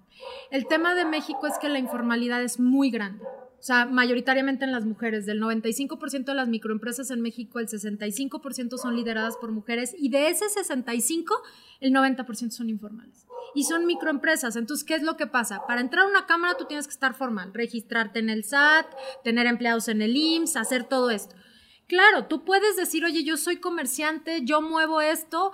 El 0.50 0.66
tema 0.66 0.94
de 0.94 1.04
México 1.04 1.46
es 1.46 1.58
que 1.58 1.68
la 1.68 1.78
informalidad 1.78 2.42
es 2.42 2.60
muy 2.60 2.90
grande. 2.90 3.24
O 3.62 3.64
sea, 3.64 3.84
mayoritariamente 3.86 4.64
en 4.64 4.72
las 4.72 4.84
mujeres. 4.84 5.24
Del 5.24 5.40
95% 5.40 6.24
de 6.24 6.34
las 6.34 6.48
microempresas 6.48 7.12
en 7.12 7.20
México, 7.20 7.60
el 7.60 7.68
65% 7.68 8.76
son 8.76 8.96
lideradas 8.96 9.36
por 9.36 9.52
mujeres 9.52 9.94
y 9.96 10.08
de 10.08 10.30
ese 10.30 10.48
65, 10.48 11.40
el 11.78 11.92
90% 11.92 12.50
son 12.50 12.68
informales. 12.68 13.24
Y 13.54 13.62
son 13.62 13.86
microempresas. 13.86 14.56
Entonces, 14.56 14.82
¿qué 14.82 14.96
es 14.96 15.04
lo 15.04 15.16
que 15.16 15.28
pasa? 15.28 15.64
Para 15.68 15.80
entrar 15.80 16.06
a 16.06 16.08
una 16.08 16.26
cámara 16.26 16.56
tú 16.58 16.64
tienes 16.64 16.88
que 16.88 16.92
estar 16.92 17.14
formal, 17.14 17.54
registrarte 17.54 18.18
en 18.18 18.30
el 18.30 18.42
SAT, 18.42 18.86
tener 19.22 19.46
empleados 19.46 19.86
en 19.86 20.02
el 20.02 20.16
IMSS, 20.16 20.56
hacer 20.56 20.82
todo 20.82 21.10
esto. 21.10 21.36
Claro, 21.86 22.24
tú 22.26 22.44
puedes 22.44 22.74
decir, 22.74 23.04
oye, 23.04 23.22
yo 23.22 23.36
soy 23.36 23.58
comerciante, 23.58 24.44
yo 24.44 24.60
muevo 24.60 25.00
esto, 25.00 25.52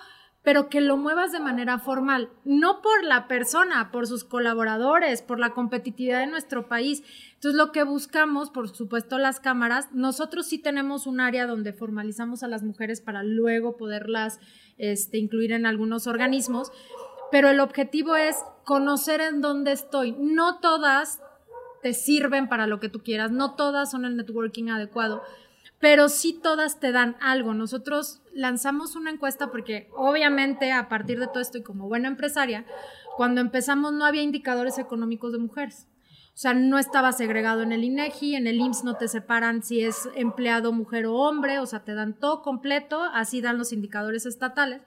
pero 0.48 0.70
que 0.70 0.80
lo 0.80 0.96
muevas 0.96 1.30
de 1.30 1.40
manera 1.40 1.78
formal, 1.78 2.30
no 2.46 2.80
por 2.80 3.04
la 3.04 3.28
persona, 3.28 3.90
por 3.92 4.06
sus 4.06 4.24
colaboradores, 4.24 5.20
por 5.20 5.38
la 5.38 5.50
competitividad 5.50 6.20
de 6.20 6.26
nuestro 6.26 6.68
país. 6.68 7.02
Entonces, 7.34 7.54
lo 7.54 7.70
que 7.70 7.82
buscamos, 7.82 8.48
por 8.48 8.70
supuesto, 8.70 9.18
las 9.18 9.40
cámaras, 9.40 9.92
nosotros 9.92 10.46
sí 10.46 10.58
tenemos 10.58 11.06
un 11.06 11.20
área 11.20 11.46
donde 11.46 11.74
formalizamos 11.74 12.42
a 12.42 12.48
las 12.48 12.62
mujeres 12.62 13.02
para 13.02 13.22
luego 13.22 13.76
poderlas 13.76 14.40
este, 14.78 15.18
incluir 15.18 15.52
en 15.52 15.66
algunos 15.66 16.06
organismos, 16.06 16.72
pero 17.30 17.50
el 17.50 17.60
objetivo 17.60 18.16
es 18.16 18.36
conocer 18.64 19.20
en 19.20 19.42
dónde 19.42 19.72
estoy. 19.72 20.16
No 20.18 20.60
todas 20.60 21.20
te 21.82 21.92
sirven 21.92 22.48
para 22.48 22.66
lo 22.66 22.80
que 22.80 22.88
tú 22.88 23.02
quieras, 23.02 23.30
no 23.30 23.54
todas 23.54 23.90
son 23.90 24.06
el 24.06 24.16
networking 24.16 24.70
adecuado 24.70 25.22
pero 25.78 26.08
sí 26.08 26.38
todas 26.42 26.80
te 26.80 26.92
dan 26.92 27.16
algo. 27.20 27.54
Nosotros 27.54 28.20
lanzamos 28.32 28.96
una 28.96 29.10
encuesta 29.10 29.50
porque 29.50 29.88
obviamente 29.96 30.72
a 30.72 30.88
partir 30.88 31.20
de 31.20 31.28
todo 31.28 31.40
esto 31.40 31.58
y 31.58 31.62
como 31.62 31.88
buena 31.88 32.08
empresaria, 32.08 32.64
cuando 33.16 33.40
empezamos 33.40 33.92
no 33.92 34.04
había 34.04 34.22
indicadores 34.22 34.78
económicos 34.78 35.32
de 35.32 35.38
mujeres. 35.38 35.86
O 36.38 36.40
sea, 36.40 36.54
no 36.54 36.78
estaba 36.78 37.10
segregado 37.10 37.62
en 37.62 37.72
el 37.72 37.82
INEGI, 37.82 38.36
en 38.36 38.46
el 38.46 38.60
IMSS 38.60 38.84
no 38.84 38.94
te 38.94 39.08
separan 39.08 39.64
si 39.64 39.80
es 39.80 40.08
empleado 40.14 40.72
mujer 40.72 41.06
o 41.06 41.14
hombre, 41.14 41.58
o 41.58 41.66
sea, 41.66 41.80
te 41.82 41.94
dan 41.94 42.14
todo 42.14 42.42
completo, 42.42 43.02
así 43.02 43.40
dan 43.40 43.58
los 43.58 43.72
indicadores 43.72 44.24
estatales. 44.24 44.80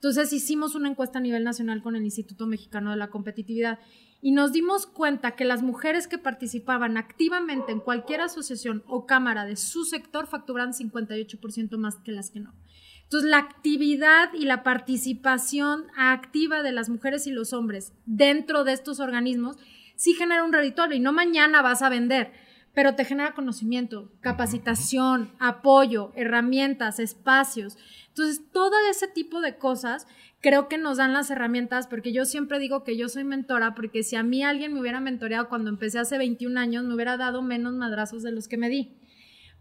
Entonces 0.00 0.32
hicimos 0.32 0.74
una 0.74 0.88
encuesta 0.88 1.18
a 1.18 1.22
nivel 1.22 1.44
nacional 1.44 1.82
con 1.82 1.94
el 1.94 2.04
Instituto 2.04 2.46
Mexicano 2.46 2.90
de 2.90 2.96
la 2.96 3.10
Competitividad 3.10 3.78
y 4.22 4.32
nos 4.32 4.50
dimos 4.50 4.86
cuenta 4.86 5.32
que 5.32 5.44
las 5.44 5.62
mujeres 5.62 6.08
que 6.08 6.16
participaban 6.16 6.96
activamente 6.96 7.70
en 7.70 7.80
cualquier 7.80 8.22
asociación 8.22 8.82
o 8.86 9.04
cámara 9.04 9.44
de 9.44 9.56
su 9.56 9.84
sector 9.84 10.26
facturaban 10.26 10.72
58% 10.72 11.76
más 11.76 11.96
que 11.96 12.12
las 12.12 12.30
que 12.30 12.40
no. 12.40 12.54
Entonces, 13.02 13.28
la 13.28 13.38
actividad 13.38 14.32
y 14.32 14.46
la 14.46 14.62
participación 14.62 15.84
activa 15.98 16.62
de 16.62 16.72
las 16.72 16.88
mujeres 16.88 17.26
y 17.26 17.30
los 17.30 17.52
hombres 17.52 17.92
dentro 18.06 18.64
de 18.64 18.72
estos 18.72 19.00
organismos 19.00 19.58
sí 19.96 20.14
genera 20.14 20.44
un 20.44 20.52
reditorio 20.54 20.96
y 20.96 21.00
no 21.00 21.12
mañana 21.12 21.60
vas 21.60 21.82
a 21.82 21.90
vender, 21.90 22.32
pero 22.72 22.94
te 22.94 23.04
genera 23.04 23.34
conocimiento, 23.34 24.12
capacitación, 24.20 25.32
apoyo, 25.40 26.12
herramientas, 26.14 27.00
espacios. 27.00 27.76
Entonces, 28.20 28.44
todo 28.52 28.72
ese 28.90 29.08
tipo 29.08 29.40
de 29.40 29.56
cosas 29.56 30.06
creo 30.40 30.68
que 30.68 30.76
nos 30.76 30.98
dan 30.98 31.14
las 31.14 31.30
herramientas, 31.30 31.86
porque 31.86 32.12
yo 32.12 32.26
siempre 32.26 32.58
digo 32.58 32.84
que 32.84 32.96
yo 32.96 33.08
soy 33.08 33.24
mentora, 33.24 33.74
porque 33.74 34.02
si 34.02 34.16
a 34.16 34.22
mí 34.22 34.42
alguien 34.42 34.74
me 34.74 34.80
hubiera 34.80 35.00
mentoreado 35.00 35.48
cuando 35.48 35.70
empecé 35.70 35.98
hace 35.98 36.18
21 36.18 36.60
años, 36.60 36.84
me 36.84 36.94
hubiera 36.94 37.16
dado 37.16 37.40
menos 37.40 37.72
madrazos 37.74 38.22
de 38.22 38.32
los 38.32 38.46
que 38.46 38.58
me 38.58 38.68
di. 38.68 38.94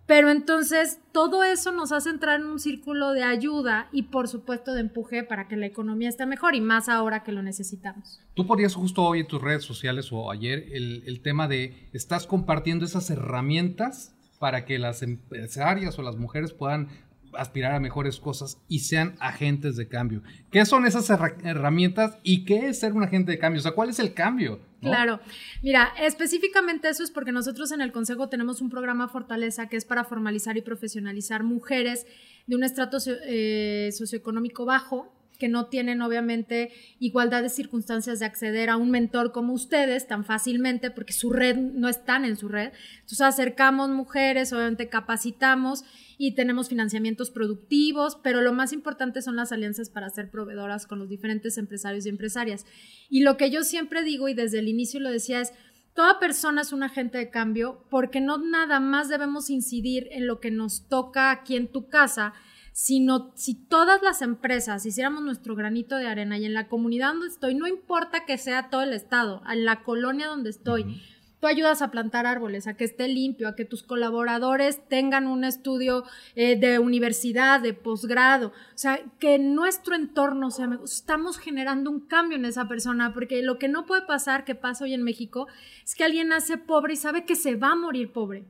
Pero 0.08 0.30
entonces 0.30 1.00
todo 1.13 1.43
eso 1.43 1.72
nos 1.72 1.93
hace 1.93 2.10
entrar 2.10 2.41
en 2.41 2.48
un 2.48 2.60
círculo 2.60 3.12
de 3.13 3.24
ayuda 3.24 3.88
y 3.93 4.04
por 4.04 4.28
supuesto 4.28 4.74
de 4.74 4.82
empuje 4.82 5.24
para 5.24 5.48
que 5.48 5.56
la 5.56 5.67
economía 5.67 6.10
esté 6.10 6.26
mejor 6.26 6.56
y 6.56 6.62
más 6.62 6.89
ahora 6.89 7.24
que 7.24 7.32
lo 7.32 7.43
necesitamos. 7.43 8.19
Tú 8.34 8.45
ponías 8.45 8.74
justo 8.74 9.04
hoy 9.04 9.19
en 9.19 9.28
tus 9.28 9.41
redes 9.41 9.63
sociales 9.63 10.10
o 10.12 10.32
ayer 10.32 10.65
el, 10.72 11.04
el 11.06 11.22
tema 11.22 11.48
de 11.48 11.89
estás 11.93 12.26
compartiendo 12.26 12.86
esas 12.86 13.10
herramientas 13.10 14.15
para 14.39 14.65
que 14.65 14.80
las 14.80 15.04
empresarias 15.04 16.00
o 16.00 16.02
las 16.02 16.15
mujeres 16.15 16.54
puedan 16.54 16.88
aspirar 17.34 17.74
a 17.74 17.80
mejores 17.80 18.20
cosas 18.20 18.60
y 18.68 18.80
sean 18.80 19.15
agentes 19.20 19.76
de 19.76 19.88
cambio. 19.88 20.22
¿Qué 20.52 20.65
son 20.65 20.86
esas 20.86 21.10
herramientas 21.10 22.18
y 22.24 22.46
qué 22.46 22.70
es 22.70 22.80
ser 22.80 22.94
un 22.94 23.04
agente 23.04 23.32
de 23.32 23.39
cambio? 23.39 23.60
O 23.60 23.63
sea, 23.63 23.74
¿cuál 23.74 23.89
es 23.89 24.00
el 24.00 24.13
cambio? 24.13 24.60
Claro, 24.82 25.20
mira, 25.62 25.94
específicamente 26.00 26.88
eso 26.89 27.04
es 27.04 27.12
porque 27.12 27.32
nosotros 27.32 27.72
en 27.72 27.82
el 27.82 27.92
Consejo 27.92 28.30
tenemos 28.30 28.62
un 28.62 28.70
programa 28.70 29.10
Fortaleza 29.10 29.68
que 29.68 29.76
es 29.76 29.86
para 29.86 30.06
formalizar 30.06 30.58
y 30.58 30.62
profesionalizar 30.62 31.44
mujeres 31.44 32.08
de 32.48 32.56
un 32.56 32.63
estrato 32.63 32.98
eh, 33.26 33.89
socioeconómico 33.92 34.65
bajo 34.65 35.13
que 35.39 35.47
no 35.47 35.67
tienen 35.67 36.02
obviamente 36.02 36.71
igualdad 36.99 37.41
de 37.41 37.49
circunstancias 37.49 38.19
de 38.19 38.25
acceder 38.25 38.69
a 38.69 38.78
un 38.78 38.91
mentor 38.91 39.32
como 39.32 39.54
ustedes 39.54 40.06
tan 40.06 40.25
fácilmente 40.25 40.91
porque 40.91 41.13
su 41.13 41.32
red 41.32 41.56
no 41.56 41.88
están 41.88 42.25
en 42.25 42.36
su 42.36 42.49
red. 42.49 42.73
Entonces 42.95 43.21
acercamos 43.21 43.89
mujeres, 43.89 44.54
obviamente 44.54 44.89
capacitamos 44.89 45.86
y 46.17 46.36
tenemos 46.36 46.67
financiamientos 46.67 47.32
productivos, 47.32 48.19
pero 48.21 48.41
lo 48.41 48.52
más 48.52 48.73
importante 48.73 49.21
son 49.21 49.38
las 49.38 49.54
alianzas 49.54 49.89
para 49.89 50.10
ser 50.10 50.30
proveedoras 50.30 50.86
con 50.86 50.99
los 50.99 51.08
diferentes 51.08 51.58
empresarios 51.58 52.06
y 52.06 52.10
empresarias. 52.10 52.65
Y 53.10 53.21
lo 53.21 53.38
que 53.38 53.49
yo 53.49 53.63
siempre 53.63 54.04
digo 54.04 54.28
y 54.28 54.34
desde 54.34 54.60
el 54.60 54.67
inicio 54.67 54.99
lo 54.99 55.10
decía 55.10 55.39
es, 55.39 55.54
toda 55.93 56.19
persona 56.19 56.62
es 56.62 56.73
un 56.73 56.84
agente 56.84 57.17
de 57.17 57.30
cambio 57.30 57.86
porque 57.89 58.19
no 58.19 58.38
nada 58.38 58.82
más 58.82 59.08
debemos 59.08 59.49
incidir 59.49 60.10
en 60.12 60.28
lo 60.28 60.41
que 60.41 60.52
nos 60.52 60.89
toca 60.89 61.32
aquí 61.32 61.56
en 61.56 61.71
tu 61.71 61.88
casa, 61.88 62.34
sino 62.82 63.34
si 63.36 63.56
todas 63.56 64.02
las 64.02 64.22
empresas 64.22 64.86
hiciéramos 64.86 65.22
nuestro 65.22 65.54
granito 65.54 65.98
de 65.98 66.08
arena 66.08 66.38
y 66.38 66.46
en 66.46 66.54
la 66.54 66.70
comunidad 66.70 67.10
donde 67.10 67.28
estoy, 67.28 67.54
no 67.54 67.68
importa 67.68 68.24
que 68.26 68.38
sea 68.38 68.70
todo 68.70 68.84
el 68.84 68.94
estado, 68.94 69.42
en 69.52 69.65
la 69.65 69.84
colonia 69.84 70.28
donde 70.28 70.50
estoy, 70.50 71.02
tú 71.42 71.48
ayudas 71.48 71.82
a 71.82 71.92
plantar 71.92 72.26
árboles, 72.26 72.68
a 72.68 72.78
que 72.78 72.86
esté 72.86 73.10
limpio, 73.10 73.50
a 73.50 73.56
que 73.58 73.65
tus 73.65 73.84
colaboradores 73.84 74.88
tengan 74.88 75.28
un 75.28 75.44
estudio 75.44 76.06
eh, 76.36 76.58
de 76.58 76.80
universidad, 76.80 77.60
de 77.60 77.74
posgrado, 77.74 78.48
o 78.48 78.78
sea, 78.78 79.02
que 79.20 79.39
nuestro 79.39 79.94
entorno 79.94 80.50
sea, 80.50 80.80
estamos 80.86 81.38
generando 81.38 81.92
un 81.92 82.00
cambio 82.00 82.38
en 82.38 82.46
esa 82.46 82.70
persona, 82.70 83.13
porque 83.13 83.44
lo 83.44 83.60
que 83.60 83.68
no 83.68 83.86
puede 83.86 84.04
pasar, 84.04 84.46
que 84.46 84.56
pasa 84.56 84.86
hoy 84.86 84.94
en 84.94 85.04
México, 85.04 85.48
es 85.84 85.96
que 85.96 86.06
alguien 86.06 86.30
nace 86.30 86.58
pobre 86.58 86.94
y 86.94 86.96
sabe 86.96 87.26
que 87.26 87.36
se 87.36 87.58
va 87.58 87.72
a 87.72 87.76
morir 87.76 88.13
pobre. 88.13 88.46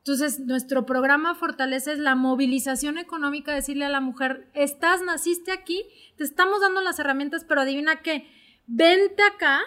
Entonces, 0.00 0.40
nuestro 0.40 0.86
programa 0.86 1.34
Fortaleza 1.34 1.92
es 1.92 1.98
la 1.98 2.14
movilización 2.14 2.96
económica, 2.96 3.54
decirle 3.54 3.84
a 3.84 3.90
la 3.90 4.00
mujer, 4.00 4.48
estás, 4.54 5.02
naciste 5.02 5.52
aquí, 5.52 5.84
te 6.16 6.24
estamos 6.24 6.62
dando 6.62 6.80
las 6.80 6.98
herramientas, 6.98 7.44
pero 7.46 7.60
adivina 7.60 8.00
qué, 8.00 8.26
vente 8.66 9.22
acá 9.22 9.60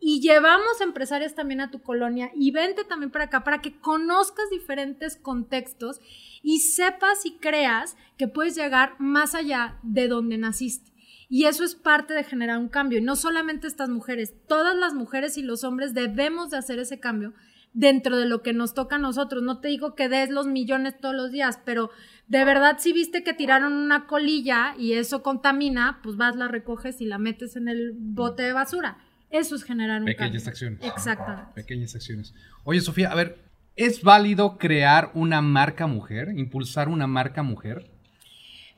y 0.00 0.20
llevamos 0.20 0.80
empresarias 0.80 1.34
también 1.34 1.60
a 1.60 1.70
tu 1.70 1.82
colonia 1.82 2.32
y 2.34 2.50
vente 2.50 2.84
también 2.84 3.12
para 3.12 3.26
acá 3.26 3.44
para 3.44 3.60
que 3.60 3.78
conozcas 3.78 4.48
diferentes 4.50 5.16
contextos 5.16 6.00
y 6.42 6.60
sepas 6.60 7.24
y 7.24 7.36
creas 7.36 7.96
que 8.16 8.26
puedes 8.26 8.56
llegar 8.56 8.96
más 8.98 9.34
allá 9.34 9.78
de 9.82 10.08
donde 10.08 10.38
naciste. 10.38 10.90
Y 11.28 11.44
eso 11.44 11.62
es 11.62 11.76
parte 11.76 12.12
de 12.12 12.24
generar 12.24 12.58
un 12.58 12.68
cambio. 12.68 12.98
Y 12.98 13.02
no 13.02 13.14
solamente 13.14 13.68
estas 13.68 13.88
mujeres, 13.88 14.34
todas 14.48 14.74
las 14.74 14.94
mujeres 14.94 15.38
y 15.38 15.42
los 15.42 15.62
hombres 15.62 15.94
debemos 15.94 16.50
de 16.50 16.56
hacer 16.56 16.80
ese 16.80 16.98
cambio 16.98 17.34
dentro 17.72 18.16
de 18.16 18.26
lo 18.26 18.42
que 18.42 18.52
nos 18.52 18.74
toca 18.74 18.96
a 18.96 18.98
nosotros. 18.98 19.42
No 19.42 19.60
te 19.60 19.68
digo 19.68 19.94
que 19.94 20.08
des 20.08 20.30
los 20.30 20.46
millones 20.46 20.98
todos 21.00 21.14
los 21.14 21.30
días, 21.30 21.60
pero 21.64 21.90
de 22.28 22.44
verdad 22.44 22.76
si 22.78 22.92
viste 22.92 23.22
que 23.22 23.34
tiraron 23.34 23.72
una 23.72 24.06
colilla 24.06 24.74
y 24.78 24.94
eso 24.94 25.22
contamina, 25.22 26.00
pues 26.02 26.16
vas, 26.16 26.36
la 26.36 26.48
recoges 26.48 27.00
y 27.00 27.06
la 27.06 27.18
metes 27.18 27.56
en 27.56 27.68
el 27.68 27.92
bote 27.94 28.42
de 28.42 28.52
basura 28.52 28.98
eso 29.30 29.54
es 29.54 29.64
generar 29.64 30.00
un 30.00 30.06
Pequeñas 30.06 30.46
acciones. 30.46 30.80
Exactamente. 30.82 31.52
Pequeñas 31.54 31.94
acciones. 31.94 32.34
Oye, 32.64 32.80
Sofía, 32.80 33.10
a 33.10 33.14
ver, 33.14 33.38
¿es 33.76 34.02
válido 34.02 34.58
crear 34.58 35.10
una 35.14 35.40
marca 35.40 35.86
mujer, 35.86 36.32
impulsar 36.36 36.88
una 36.88 37.06
marca 37.06 37.42
mujer? 37.42 37.90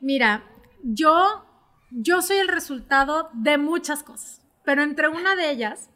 Mira, 0.01 0.45
yo, 0.83 1.45
yo 1.91 2.21
soy 2.23 2.37
el 2.37 2.49
resultado 2.49 3.31
de 3.33 3.57
muchas 3.57 4.03
cosas, 4.03 4.43
pero 4.65 4.83
entre 4.83 5.09
una 5.09 5.35
de 5.37 5.51
ellas, 5.51 5.89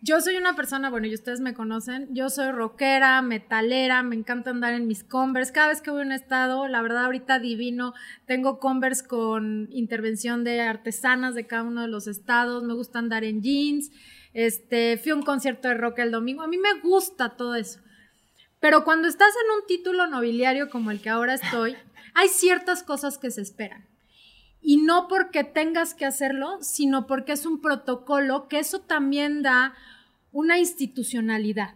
yo 0.00 0.20
soy 0.20 0.36
una 0.36 0.54
persona, 0.54 0.90
bueno, 0.90 1.06
y 1.06 1.14
ustedes 1.14 1.40
me 1.40 1.54
conocen, 1.54 2.06
yo 2.14 2.28
soy 2.28 2.52
rockera, 2.52 3.20
metalera, 3.22 4.02
me 4.02 4.14
encanta 4.14 4.50
andar 4.50 4.74
en 4.74 4.86
mis 4.86 5.02
Converse. 5.02 5.52
Cada 5.52 5.68
vez 5.68 5.80
que 5.80 5.90
voy 5.90 6.02
a 6.02 6.04
un 6.04 6.12
estado, 6.12 6.68
la 6.68 6.82
verdad 6.82 7.06
ahorita 7.06 7.38
divino, 7.38 7.94
tengo 8.26 8.58
Converse 8.58 9.06
con 9.06 9.68
intervención 9.72 10.44
de 10.44 10.60
artesanas 10.60 11.34
de 11.34 11.46
cada 11.46 11.62
uno 11.62 11.82
de 11.82 11.88
los 11.88 12.06
estados, 12.06 12.62
me 12.62 12.74
gusta 12.74 12.98
andar 12.98 13.24
en 13.24 13.42
jeans, 13.42 13.90
este, 14.34 14.98
fui 14.98 15.12
a 15.12 15.14
un 15.14 15.22
concierto 15.22 15.68
de 15.68 15.74
rock 15.74 16.00
el 16.00 16.10
domingo, 16.10 16.42
a 16.42 16.48
mí 16.48 16.58
me 16.58 16.80
gusta 16.80 17.36
todo 17.36 17.54
eso. 17.54 17.80
Pero 18.60 18.84
cuando 18.84 19.08
estás 19.08 19.32
en 19.44 19.60
un 19.60 19.66
título 19.66 20.06
nobiliario 20.06 20.70
como 20.70 20.90
el 20.90 21.00
que 21.00 21.08
ahora 21.08 21.34
estoy, 21.34 21.76
hay 22.14 22.28
ciertas 22.28 22.82
cosas 22.82 23.18
que 23.18 23.30
se 23.30 23.40
esperan. 23.40 23.86
Y 24.68 24.78
no 24.78 25.06
porque 25.06 25.44
tengas 25.44 25.94
que 25.94 26.04
hacerlo, 26.04 26.58
sino 26.60 27.06
porque 27.06 27.30
es 27.30 27.46
un 27.46 27.60
protocolo 27.60 28.48
que 28.48 28.58
eso 28.58 28.80
también 28.80 29.42
da 29.42 29.74
una 30.32 30.58
institucionalidad. 30.58 31.74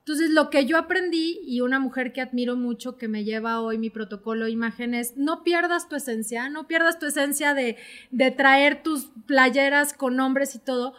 Entonces, 0.00 0.28
lo 0.28 0.50
que 0.50 0.66
yo 0.66 0.76
aprendí 0.76 1.40
y 1.42 1.62
una 1.62 1.80
mujer 1.80 2.12
que 2.12 2.20
admiro 2.20 2.54
mucho, 2.54 2.98
que 2.98 3.08
me 3.08 3.24
lleva 3.24 3.62
hoy 3.62 3.78
mi 3.78 3.88
protocolo 3.88 4.44
de 4.44 4.50
imágenes, 4.50 5.16
no 5.16 5.42
pierdas 5.42 5.88
tu 5.88 5.96
esencia, 5.96 6.50
no 6.50 6.66
pierdas 6.66 6.98
tu 6.98 7.06
esencia 7.06 7.54
de, 7.54 7.78
de 8.10 8.30
traer 8.30 8.82
tus 8.82 9.06
playeras 9.24 9.94
con 9.94 10.16
nombres 10.16 10.54
y 10.54 10.58
todo, 10.58 10.92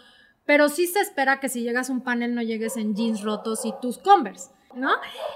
pero 0.47 0.67
sí 0.67 0.87
se 0.87 0.99
espera 0.99 1.39
que 1.39 1.47
si 1.47 1.61
llegas 1.61 1.91
a 1.91 1.93
un 1.93 2.01
panel 2.01 2.33
no 2.33 2.41
llegues 2.41 2.75
en 2.75 2.95
jeans 2.95 3.21
rotos 3.21 3.65
y 3.65 3.73
tus 3.83 3.99
Converse. 3.99 4.49
¿no? 4.73 4.89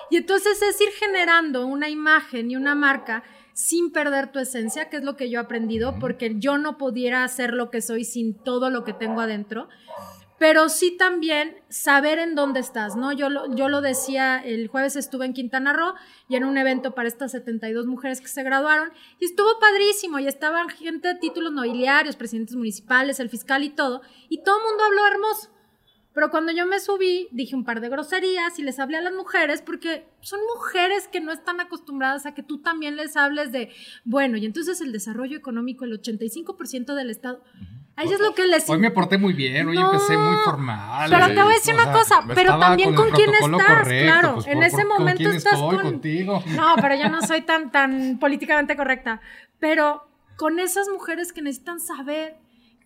Y 0.09 0.17
entonces 0.17 0.59
es 0.59 0.81
ir 0.81 0.89
generando 0.89 1.67
una 1.67 1.87
imagen 1.87 2.49
y 2.49 2.55
una 2.55 2.73
marca 2.73 3.23
sin 3.53 3.91
perder 3.91 4.31
tu 4.31 4.39
esencia, 4.39 4.89
que 4.89 4.97
es 4.97 5.03
lo 5.03 5.15
que 5.15 5.29
yo 5.29 5.39
he 5.39 5.43
aprendido, 5.43 5.97
porque 5.99 6.35
yo 6.37 6.57
no 6.57 6.77
pudiera 6.77 7.27
ser 7.27 7.53
lo 7.53 7.69
que 7.69 7.81
soy 7.81 8.03
sin 8.03 8.33
todo 8.33 8.69
lo 8.69 8.83
que 8.83 8.93
tengo 8.93 9.21
adentro 9.21 9.69
pero 10.43 10.67
sí 10.67 10.91
también 10.97 11.55
saber 11.69 12.19
en 12.19 12.35
dónde 12.35 12.59
estás, 12.59 12.97
¿no? 12.97 13.13
Yo 13.13 13.29
lo, 13.29 13.55
yo 13.55 13.69
lo 13.69 13.79
decía, 13.79 14.39
el 14.43 14.67
jueves 14.67 14.97
estuve 14.97 15.25
en 15.25 15.31
Quintana 15.31 15.71
Roo 15.71 15.93
y 16.27 16.35
en 16.35 16.43
un 16.43 16.57
evento 16.57 16.93
para 16.93 17.07
estas 17.07 17.31
72 17.31 17.85
mujeres 17.85 18.19
que 18.19 18.27
se 18.27 18.43
graduaron 18.43 18.91
y 19.19 19.25
estuvo 19.25 19.57
padrísimo 19.61 20.19
y 20.19 20.27
estaban 20.27 20.67
gente 20.67 21.07
de 21.07 21.15
títulos 21.15 21.53
nobiliarios, 21.53 22.17
presidentes 22.17 22.57
municipales, 22.57 23.21
el 23.21 23.29
fiscal 23.29 23.63
y 23.63 23.69
todo, 23.69 24.01
y 24.27 24.43
todo 24.43 24.57
el 24.57 24.65
mundo 24.65 24.83
habló 24.83 25.07
hermoso. 25.07 25.52
Pero 26.13 26.29
cuando 26.29 26.51
yo 26.51 26.67
me 26.67 26.79
subí, 26.79 27.27
dije 27.31 27.55
un 27.55 27.65
par 27.65 27.81
de 27.81 27.89
groserías 27.89 28.59
y 28.59 28.63
les 28.63 28.79
hablé 28.79 28.97
a 28.97 29.01
las 29.01 29.13
mujeres 29.13 29.63
porque 29.63 30.05
son 30.21 30.39
mujeres 30.55 31.07
que 31.07 31.21
no 31.21 31.31
están 31.31 31.59
acostumbradas 31.59 32.27
a 32.27 32.35
que 32.35 32.43
tú 32.43 32.59
también 32.59 32.95
les 32.95 33.17
hables 33.17 33.51
de, 33.51 33.71
bueno, 34.05 34.37
y 34.37 34.45
entonces 34.45 34.79
el 34.81 34.91
desarrollo 34.91 35.35
económico, 35.35 35.85
el 35.85 35.99
85% 35.99 36.93
del 36.93 37.09
Estado. 37.09 37.43
A 37.95 38.03
ellas 38.03 38.15
es 38.15 38.21
lo 38.21 38.33
que 38.33 38.45
les... 38.45 38.67
Hoy 38.69 38.79
me 38.79 38.91
porté 38.91 39.17
muy 39.17 39.33
bien, 39.33 39.67
hoy 39.67 39.77
empecé 39.77 40.17
muy 40.17 40.37
formal. 40.37 41.09
Pero 41.09 41.27
te 41.27 41.43
voy 41.43 41.51
a 41.53 41.55
decir 41.55 41.73
una 41.73 41.91
cosa, 41.91 42.23
pero 42.33 42.59
también 42.59 42.93
con, 42.95 43.09
quién 43.11 43.31
estás, 43.31 43.87
claro. 43.87 44.35
Pues, 44.35 44.47
en 44.47 44.63
ese 44.63 44.85
momento 44.85 45.29
estás 45.29 45.59
con... 45.59 45.81
contigo. 45.81 46.43
No, 46.55 46.75
pero 46.81 46.95
yo 46.95 47.09
no 47.09 47.21
soy 47.21 47.41
tan, 47.41 47.71
tan 47.71 48.17
políticamente 48.19 48.75
correcta. 48.75 49.21
Pero 49.59 50.07
con 50.37 50.59
esas 50.59 50.87
mujeres 50.89 51.33
que 51.33 51.41
necesitan 51.41 51.79
saber 51.79 52.37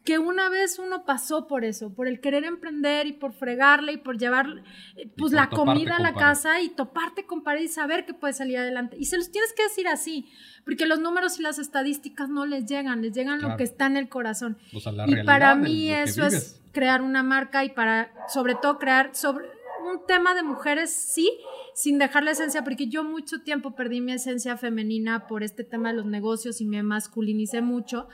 que 0.08 0.20
una 0.20 0.48
vez 0.48 0.80
uno 0.80 1.04
pasó 1.04 1.48
por 1.48 1.65
eso, 1.65 1.93
por 1.93 2.08
el 2.08 2.22
querer 2.22 2.46
emprender 2.46 3.08
y 3.08 3.12
por 3.12 3.34
fregarle 3.34 3.91
y 3.91 3.98
por 3.98 4.17
llevar 4.17 4.63
eh, 4.96 5.10
pues 5.17 5.34
la 5.34 5.50
comida 5.50 5.98
a 5.98 6.00
la 6.00 6.13
casa 6.13 6.62
y 6.62 6.70
toparte 6.70 7.26
con 7.26 7.43
pared 7.43 7.63
y 7.63 7.67
saber 7.67 8.06
que 8.06 8.13
puedes 8.13 8.38
salir 8.38 8.58
adelante. 8.58 8.96
Y 8.98 9.04
se 9.04 9.17
los 9.17 9.34
tienes 9.34 9.52
que 9.52 9.63
decir 9.63 9.86
así, 9.89 10.30
porque 10.63 10.86
los 10.86 11.02
números 11.02 11.41
y 11.41 11.43
las 11.43 11.60
estadísticas 11.60 12.30
no 12.30 12.46
les 12.46 12.65
llegan, 12.67 13.02
les 13.02 13.12
llegan 13.12 13.41
lo 13.41 13.58
que 13.58 13.65
está 13.65 13.88
en 13.88 13.98
el 13.98 14.08
corazón. 14.08 14.58
y 14.72 15.24
para 15.24 15.56
mí 15.56 15.91
eso 15.91 16.26
es 16.26 16.62
crear 16.72 17.02
una 17.02 17.22
marca 17.22 17.65
y 17.65 17.70
para 17.72 18.10
sobre 18.30 18.56
todo 18.56 18.80
crear 18.80 19.13
sobre 19.13 19.43
un 19.91 20.06
tema 20.08 20.36
de 20.36 20.43
mujeres 20.43 20.89
sí, 20.89 21.38
sin 21.74 22.00
dejar 22.00 22.24
la 22.24 22.32
esencia, 22.32 22.63
porque 22.63 22.88
yo 22.88 23.04
mucho 23.04 23.41
tiempo 23.41 23.76
perdí 23.76 24.00
mi 24.00 24.13
esencia 24.13 24.56
femenina 24.56 25.28
por 25.28 25.43
este 25.43 25.65
tema 25.65 25.89
de 25.89 25.98
los 25.98 26.06
negocios 26.06 26.62
y 26.62 26.65
me 26.65 26.82
masculinicé 26.82 27.60
mucho 27.60 28.08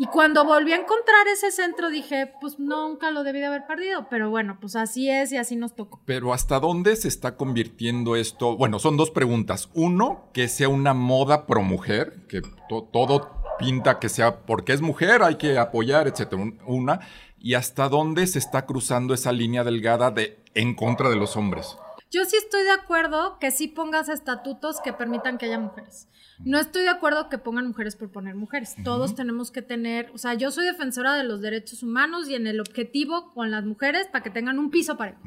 y 0.00 0.06
cuando 0.06 0.44
volví 0.44 0.72
a 0.72 0.76
encontrar 0.76 1.26
ese 1.26 1.50
centro 1.50 1.90
dije, 1.90 2.32
pues 2.40 2.60
nunca 2.60 3.10
lo 3.10 3.24
debí 3.24 3.40
de 3.40 3.46
haber 3.46 3.66
perdido, 3.66 4.06
pero 4.08 4.30
bueno, 4.30 4.56
pues 4.60 4.76
así 4.76 5.10
es 5.10 5.32
y 5.32 5.36
así 5.38 5.56
nos 5.56 5.74
tocó. 5.74 6.00
Pero 6.04 6.32
¿hasta 6.32 6.60
dónde 6.60 6.94
se 6.94 7.08
está 7.08 7.36
convirtiendo 7.36 8.14
esto? 8.14 8.56
Bueno, 8.56 8.78
son 8.78 8.96
dos 8.96 9.10
preguntas. 9.10 9.70
Uno, 9.74 10.30
que 10.32 10.46
sea 10.46 10.68
una 10.68 10.94
moda 10.94 11.46
pro 11.46 11.62
mujer, 11.62 12.26
que 12.28 12.42
todo 12.68 13.42
pinta 13.58 13.98
que 13.98 14.08
sea 14.08 14.42
porque 14.42 14.72
es 14.72 14.82
mujer, 14.82 15.24
hay 15.24 15.34
que 15.34 15.58
apoyar, 15.58 16.06
etcétera. 16.06 16.44
Una, 16.64 17.00
y 17.40 17.54
hasta 17.54 17.88
dónde 17.88 18.28
se 18.28 18.38
está 18.38 18.66
cruzando 18.66 19.14
esa 19.14 19.32
línea 19.32 19.64
delgada 19.64 20.12
de 20.12 20.38
en 20.54 20.76
contra 20.76 21.10
de 21.10 21.16
los 21.16 21.36
hombres. 21.36 21.76
Yo 22.10 22.24
sí 22.24 22.36
estoy 22.36 22.62
de 22.62 22.70
acuerdo 22.70 23.38
que 23.38 23.50
sí 23.50 23.68
pongas 23.68 24.08
estatutos 24.08 24.80
que 24.80 24.94
permitan 24.94 25.36
que 25.36 25.44
haya 25.46 25.58
mujeres. 25.58 26.08
No 26.38 26.58
estoy 26.58 26.82
de 26.82 26.88
acuerdo 26.88 27.28
que 27.28 27.36
pongan 27.36 27.66
mujeres 27.66 27.96
por 27.96 28.10
poner 28.10 28.34
mujeres. 28.34 28.76
Todos 28.82 29.14
tenemos 29.14 29.50
que 29.50 29.60
tener, 29.60 30.10
o 30.14 30.18
sea, 30.18 30.34
yo 30.34 30.50
soy 30.50 30.64
defensora 30.64 31.14
de 31.14 31.24
los 31.24 31.42
derechos 31.42 31.82
humanos 31.82 32.28
y 32.28 32.34
en 32.34 32.46
el 32.46 32.60
objetivo 32.60 33.32
con 33.34 33.50
las 33.50 33.64
mujeres 33.64 34.06
para 34.06 34.22
que 34.22 34.30
tengan 34.30 34.58
un 34.58 34.70
piso 34.70 34.96
parejo. 34.96 35.20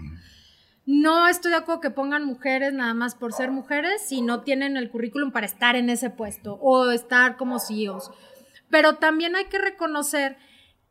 No 0.86 1.28
estoy 1.28 1.52
de 1.52 1.58
acuerdo 1.58 1.82
que 1.82 1.92
pongan 1.92 2.24
mujeres 2.24 2.74
nada 2.74 2.96
más 2.96 3.14
por 3.14 3.34
ser 3.34 3.52
mujeres 3.52 4.02
si 4.02 4.22
no 4.22 4.42
tienen 4.42 4.76
el 4.76 4.90
currículum 4.90 5.32
para 5.32 5.46
estar 5.46 5.76
en 5.76 5.90
ese 5.92 6.10
puesto 6.10 6.56
o 6.56 6.90
estar 6.90 7.38
como 7.38 7.60
CEOs. 7.60 8.10
Pero 8.72 8.96
también 8.96 9.36
hay 9.36 9.46
que 9.46 9.60
reconocer 9.60 10.38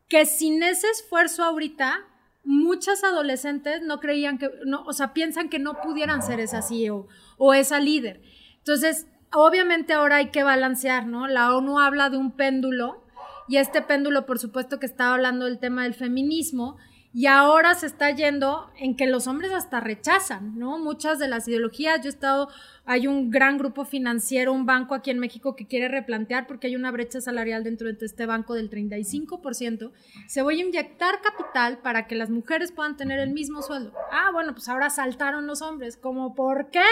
que 0.07 0.25
sin 0.25 0.63
ese 0.63 0.87
esfuerzo 0.89 1.43
ahorita, 1.43 1.99
muchas 2.43 3.03
adolescentes 3.03 3.81
no 3.81 3.99
creían 3.99 4.37
que, 4.37 4.49
no, 4.65 4.83
o 4.83 4.93
sea, 4.93 5.13
piensan 5.13 5.49
que 5.49 5.59
no 5.59 5.81
pudieran 5.81 6.21
ser 6.21 6.39
esa 6.39 6.61
CEO 6.61 7.07
o 7.37 7.53
esa 7.53 7.79
líder. 7.79 8.21
Entonces, 8.57 9.07
obviamente 9.33 9.93
ahora 9.93 10.17
hay 10.17 10.29
que 10.29 10.43
balancear, 10.43 11.07
¿no? 11.07 11.27
La 11.27 11.55
ONU 11.55 11.79
habla 11.79 12.09
de 12.09 12.17
un 12.17 12.31
péndulo 12.31 13.03
y 13.47 13.57
este 13.57 13.81
péndulo, 13.81 14.25
por 14.25 14.39
supuesto, 14.39 14.79
que 14.79 14.85
estaba 14.85 15.13
hablando 15.13 15.45
del 15.45 15.59
tema 15.59 15.83
del 15.83 15.93
feminismo 15.93 16.77
y 17.13 17.25
ahora 17.25 17.75
se 17.75 17.87
está 17.87 18.09
yendo 18.11 18.69
en 18.77 18.95
que 18.95 19.05
los 19.05 19.27
hombres 19.27 19.51
hasta 19.51 19.81
rechazan, 19.81 20.57
¿no? 20.57 20.79
Muchas 20.79 21.19
de 21.19 21.27
las 21.27 21.45
ideologías, 21.45 21.99
yo 21.99 22.07
he 22.07 22.09
estado, 22.09 22.47
hay 22.85 23.05
un 23.05 23.29
gran 23.29 23.57
grupo 23.57 23.83
financiero, 23.83 24.53
un 24.53 24.65
banco 24.65 24.95
aquí 24.95 25.11
en 25.11 25.19
México 25.19 25.55
que 25.55 25.67
quiere 25.67 25.89
replantear 25.89 26.47
porque 26.47 26.67
hay 26.67 26.75
una 26.77 26.89
brecha 26.89 27.19
salarial 27.19 27.65
dentro 27.65 27.91
de 27.91 28.05
este 28.05 28.25
banco 28.25 28.53
del 28.53 28.69
35%, 28.69 29.91
se 30.27 30.41
voy 30.41 30.61
a 30.61 30.65
inyectar 30.65 31.21
capital 31.21 31.79
para 31.79 32.07
que 32.07 32.15
las 32.15 32.29
mujeres 32.29 32.71
puedan 32.71 32.95
tener 32.95 33.19
el 33.19 33.31
mismo 33.31 33.61
sueldo. 33.61 33.91
Ah, 34.11 34.29
bueno, 34.31 34.53
pues 34.53 34.69
ahora 34.69 34.89
saltaron 34.89 35.47
los 35.47 35.61
hombres, 35.61 35.97
¿cómo 35.97 36.33
por 36.33 36.69
qué? 36.69 36.85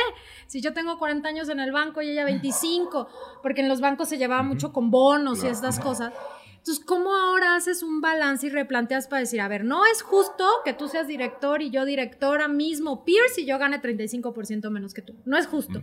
Si 0.48 0.60
yo 0.60 0.74
tengo 0.74 1.00
40 1.00 1.30
años 1.30 1.48
en 1.48 1.62
el 1.62 1.72
banco 1.72 2.02
y 2.02 2.10
ella 2.10 2.26
25, 2.26 3.08
porque 3.42 3.62
en 3.62 3.70
los 3.70 3.80
bancos 3.80 4.10
se 4.10 4.18
llevaba 4.18 4.44
mucho 4.44 4.74
con 4.74 4.92
bonos 4.92 5.46
y 5.46 5.48
estas 5.48 5.80
cosas. 5.80 6.14
Entonces, 6.60 6.84
¿cómo 6.86 7.15
ahora 7.15 7.56
haces 7.56 7.84
un 7.84 8.02
balance 8.02 8.45
y 8.45 8.50
replanteas 8.50 9.08
para 9.08 9.22
decir, 9.22 9.41
a 9.41 9.48
ver, 9.48 9.63
no 9.63 9.86
es 9.86 10.02
justo 10.02 10.45
que 10.63 10.74
tú 10.74 10.88
seas 10.88 11.08
director 11.08 11.62
y 11.62 11.69
yo 11.69 11.86
directora 11.86 12.48
mismo, 12.48 13.06
Pierce, 13.06 13.41
y 13.41 13.45
yo 13.45 13.58
gane 13.58 13.82
35% 13.82 14.69
menos 14.69 14.93
que 14.93 15.02
tú? 15.02 15.15
No 15.26 15.38
es 15.38 15.48
justo. 15.48 15.82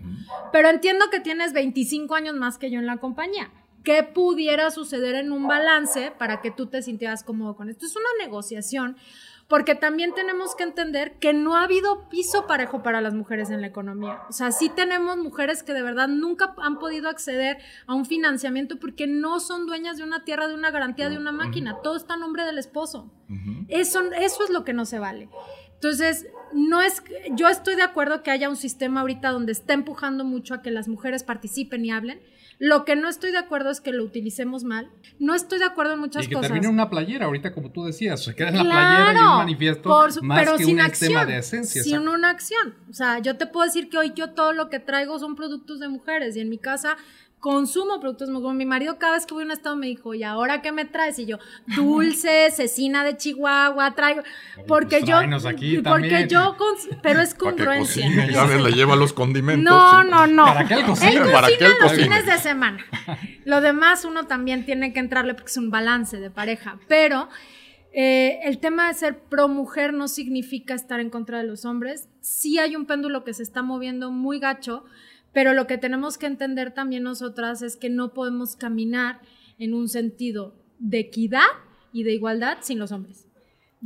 Pero 0.52 0.68
entiendo 0.68 1.06
que 1.10 1.20
tienes 1.20 1.52
25 1.54 2.14
años 2.14 2.36
más 2.36 2.58
que 2.58 2.70
yo 2.70 2.78
en 2.78 2.86
la 2.86 2.98
compañía. 2.98 3.50
¿Qué 3.84 4.02
pudiera 4.02 4.70
suceder 4.70 5.14
en 5.14 5.32
un 5.32 5.46
balance 5.46 6.12
para 6.18 6.40
que 6.40 6.50
tú 6.50 6.66
te 6.66 6.82
sintieras 6.82 7.24
cómodo 7.24 7.56
con 7.56 7.70
esto? 7.70 7.86
Es 7.86 7.96
una 7.96 8.24
negociación 8.24 8.96
porque 9.48 9.76
también 9.76 10.12
tenemos 10.12 10.56
que 10.56 10.64
entender 10.64 11.18
que 11.20 11.32
no 11.32 11.56
ha 11.56 11.64
habido 11.64 12.08
piso 12.08 12.46
parejo 12.46 12.82
para 12.82 13.00
las 13.00 13.14
mujeres 13.14 13.50
en 13.50 13.60
la 13.60 13.68
economía. 13.68 14.20
O 14.28 14.32
sea, 14.32 14.50
sí 14.50 14.68
tenemos 14.68 15.16
mujeres 15.18 15.62
que 15.62 15.72
de 15.72 15.82
verdad 15.82 16.08
nunca 16.08 16.54
han 16.58 16.78
podido 16.78 17.08
acceder 17.08 17.58
a 17.86 17.94
un 17.94 18.06
financiamiento 18.06 18.78
porque 18.80 19.06
no 19.06 19.38
son 19.38 19.66
dueñas 19.66 19.98
de 19.98 20.02
una 20.02 20.24
tierra, 20.24 20.48
de 20.48 20.54
una 20.54 20.72
garantía, 20.72 21.08
de 21.08 21.18
una 21.18 21.30
máquina. 21.30 21.78
Todo 21.82 21.96
está 21.96 22.14
a 22.14 22.16
nombre 22.18 22.44
del 22.44 22.58
esposo. 22.58 23.10
eso, 23.68 24.00
eso 24.12 24.44
es 24.44 24.50
lo 24.50 24.64
que 24.64 24.72
no 24.72 24.84
se 24.84 24.98
vale. 24.98 25.28
Entonces, 25.74 26.26
no 26.52 26.80
es, 26.80 27.02
yo 27.32 27.48
estoy 27.48 27.76
de 27.76 27.82
acuerdo 27.82 28.22
que 28.22 28.30
haya 28.30 28.48
un 28.48 28.56
sistema 28.56 29.02
ahorita 29.02 29.30
donde 29.30 29.52
está 29.52 29.74
empujando 29.74 30.24
mucho 30.24 30.54
a 30.54 30.62
que 30.62 30.70
las 30.70 30.88
mujeres 30.88 31.22
participen 31.22 31.84
y 31.84 31.90
hablen, 31.92 32.20
lo 32.58 32.84
que 32.84 32.96
no 32.96 33.08
estoy 33.08 33.32
de 33.32 33.38
acuerdo 33.38 33.70
es 33.70 33.80
que 33.80 33.92
lo 33.92 34.02
utilicemos 34.02 34.64
mal. 34.64 34.90
No 35.18 35.34
estoy 35.34 35.58
de 35.58 35.66
acuerdo 35.66 35.92
en 35.92 36.00
muchas 36.00 36.24
y 36.24 36.28
que 36.28 36.34
cosas. 36.34 36.50
termine 36.50 36.68
una 36.68 36.88
playera, 36.88 37.26
ahorita 37.26 37.52
como 37.52 37.70
tú 37.70 37.84
decías, 37.84 38.24
se 38.24 38.34
queda 38.34 38.48
en 38.48 38.56
la 38.56 38.62
playera 38.62 39.12
y 39.12 39.22
un 39.22 39.36
manifiesto 39.36 39.88
más 40.22 40.40
pero 40.40 40.56
que 40.56 40.64
sin 40.64 40.74
un 40.76 40.80
acción, 40.80 41.08
tema 41.10 41.26
de 41.26 41.38
esencia. 41.38 41.82
Sin 41.82 42.08
una 42.08 42.30
acción. 42.30 42.74
O 42.88 42.94
sea, 42.94 43.18
yo 43.18 43.36
te 43.36 43.46
puedo 43.46 43.66
decir 43.66 43.90
que 43.90 43.98
hoy 43.98 44.12
yo 44.14 44.30
todo 44.30 44.52
lo 44.52 44.70
que 44.70 44.78
traigo 44.78 45.18
son 45.18 45.36
productos 45.36 45.80
de 45.80 45.88
mujeres 45.88 46.36
y 46.36 46.40
en 46.40 46.48
mi 46.48 46.58
casa 46.58 46.96
consumo 47.40 48.00
productos 48.00 48.30
como 48.30 48.52
mi 48.54 48.66
marido 48.66 48.98
cada 48.98 49.14
vez 49.14 49.26
que 49.26 49.34
voy 49.34 49.42
a 49.42 49.46
un 49.46 49.52
estado 49.52 49.76
me 49.76 49.86
dijo, 49.86 50.14
¿y 50.14 50.22
ahora 50.22 50.62
qué 50.62 50.72
me 50.72 50.84
traes? 50.84 51.18
Y 51.18 51.26
yo, 51.26 51.38
dulce, 51.76 52.50
cecina 52.54 53.04
de 53.04 53.16
Chihuahua, 53.16 53.94
traigo, 53.94 54.22
porque 54.66 54.98
pues 55.00 55.04
yo, 55.04 55.16
aquí 55.48 55.76
porque 55.76 56.08
también. 56.08 56.28
yo, 56.28 56.56
pero 57.02 57.20
es 57.20 57.34
congruencia. 57.36 58.06
Cocine, 58.06 58.32
ya 58.32 58.44
ves, 58.44 58.62
le 58.62 58.72
lleva 58.72 58.96
los 58.96 59.12
condimentos. 59.12 59.72
No, 59.72 60.02
sí. 60.02 60.08
no, 60.10 60.26
no. 60.26 60.44
¿Para 60.44 60.66
qué 60.66 60.74
él 60.74 60.84
cocina? 60.84 61.10
Él 61.10 61.32
¿Para 61.32 61.48
qué 61.48 61.64
él 61.64 61.72
los 61.80 61.92
fines 61.92 62.26
de 62.26 62.38
semana. 62.38 62.84
Lo 63.44 63.60
demás 63.60 64.04
uno 64.04 64.26
también 64.26 64.64
tiene 64.64 64.92
que 64.92 65.00
entrarle 65.00 65.34
porque 65.34 65.50
es 65.50 65.56
un 65.56 65.70
balance 65.70 66.18
de 66.18 66.30
pareja. 66.30 66.78
Pero 66.88 67.28
eh, 67.98 68.40
el 68.42 68.58
tema 68.58 68.88
de 68.88 68.94
ser 68.94 69.20
pro 69.20 69.48
mujer 69.48 69.94
no 69.94 70.06
significa 70.06 70.74
estar 70.74 71.00
en 71.00 71.08
contra 71.08 71.38
de 71.38 71.44
los 71.44 71.64
hombres. 71.64 72.10
Sí 72.20 72.58
hay 72.58 72.76
un 72.76 72.84
péndulo 72.84 73.24
que 73.24 73.32
se 73.32 73.42
está 73.42 73.62
moviendo 73.62 74.10
muy 74.10 74.38
gacho, 74.38 74.84
pero 75.36 75.52
lo 75.52 75.66
que 75.66 75.76
tenemos 75.76 76.16
que 76.16 76.24
entender 76.24 76.70
también 76.70 77.02
nosotras 77.02 77.60
es 77.60 77.76
que 77.76 77.90
no 77.90 78.14
podemos 78.14 78.56
caminar 78.56 79.20
en 79.58 79.74
un 79.74 79.90
sentido 79.90 80.54
de 80.78 81.00
equidad 81.00 81.44
y 81.92 82.04
de 82.04 82.14
igualdad 82.14 82.56
sin 82.62 82.78
los 82.78 82.90
hombres. 82.90 83.25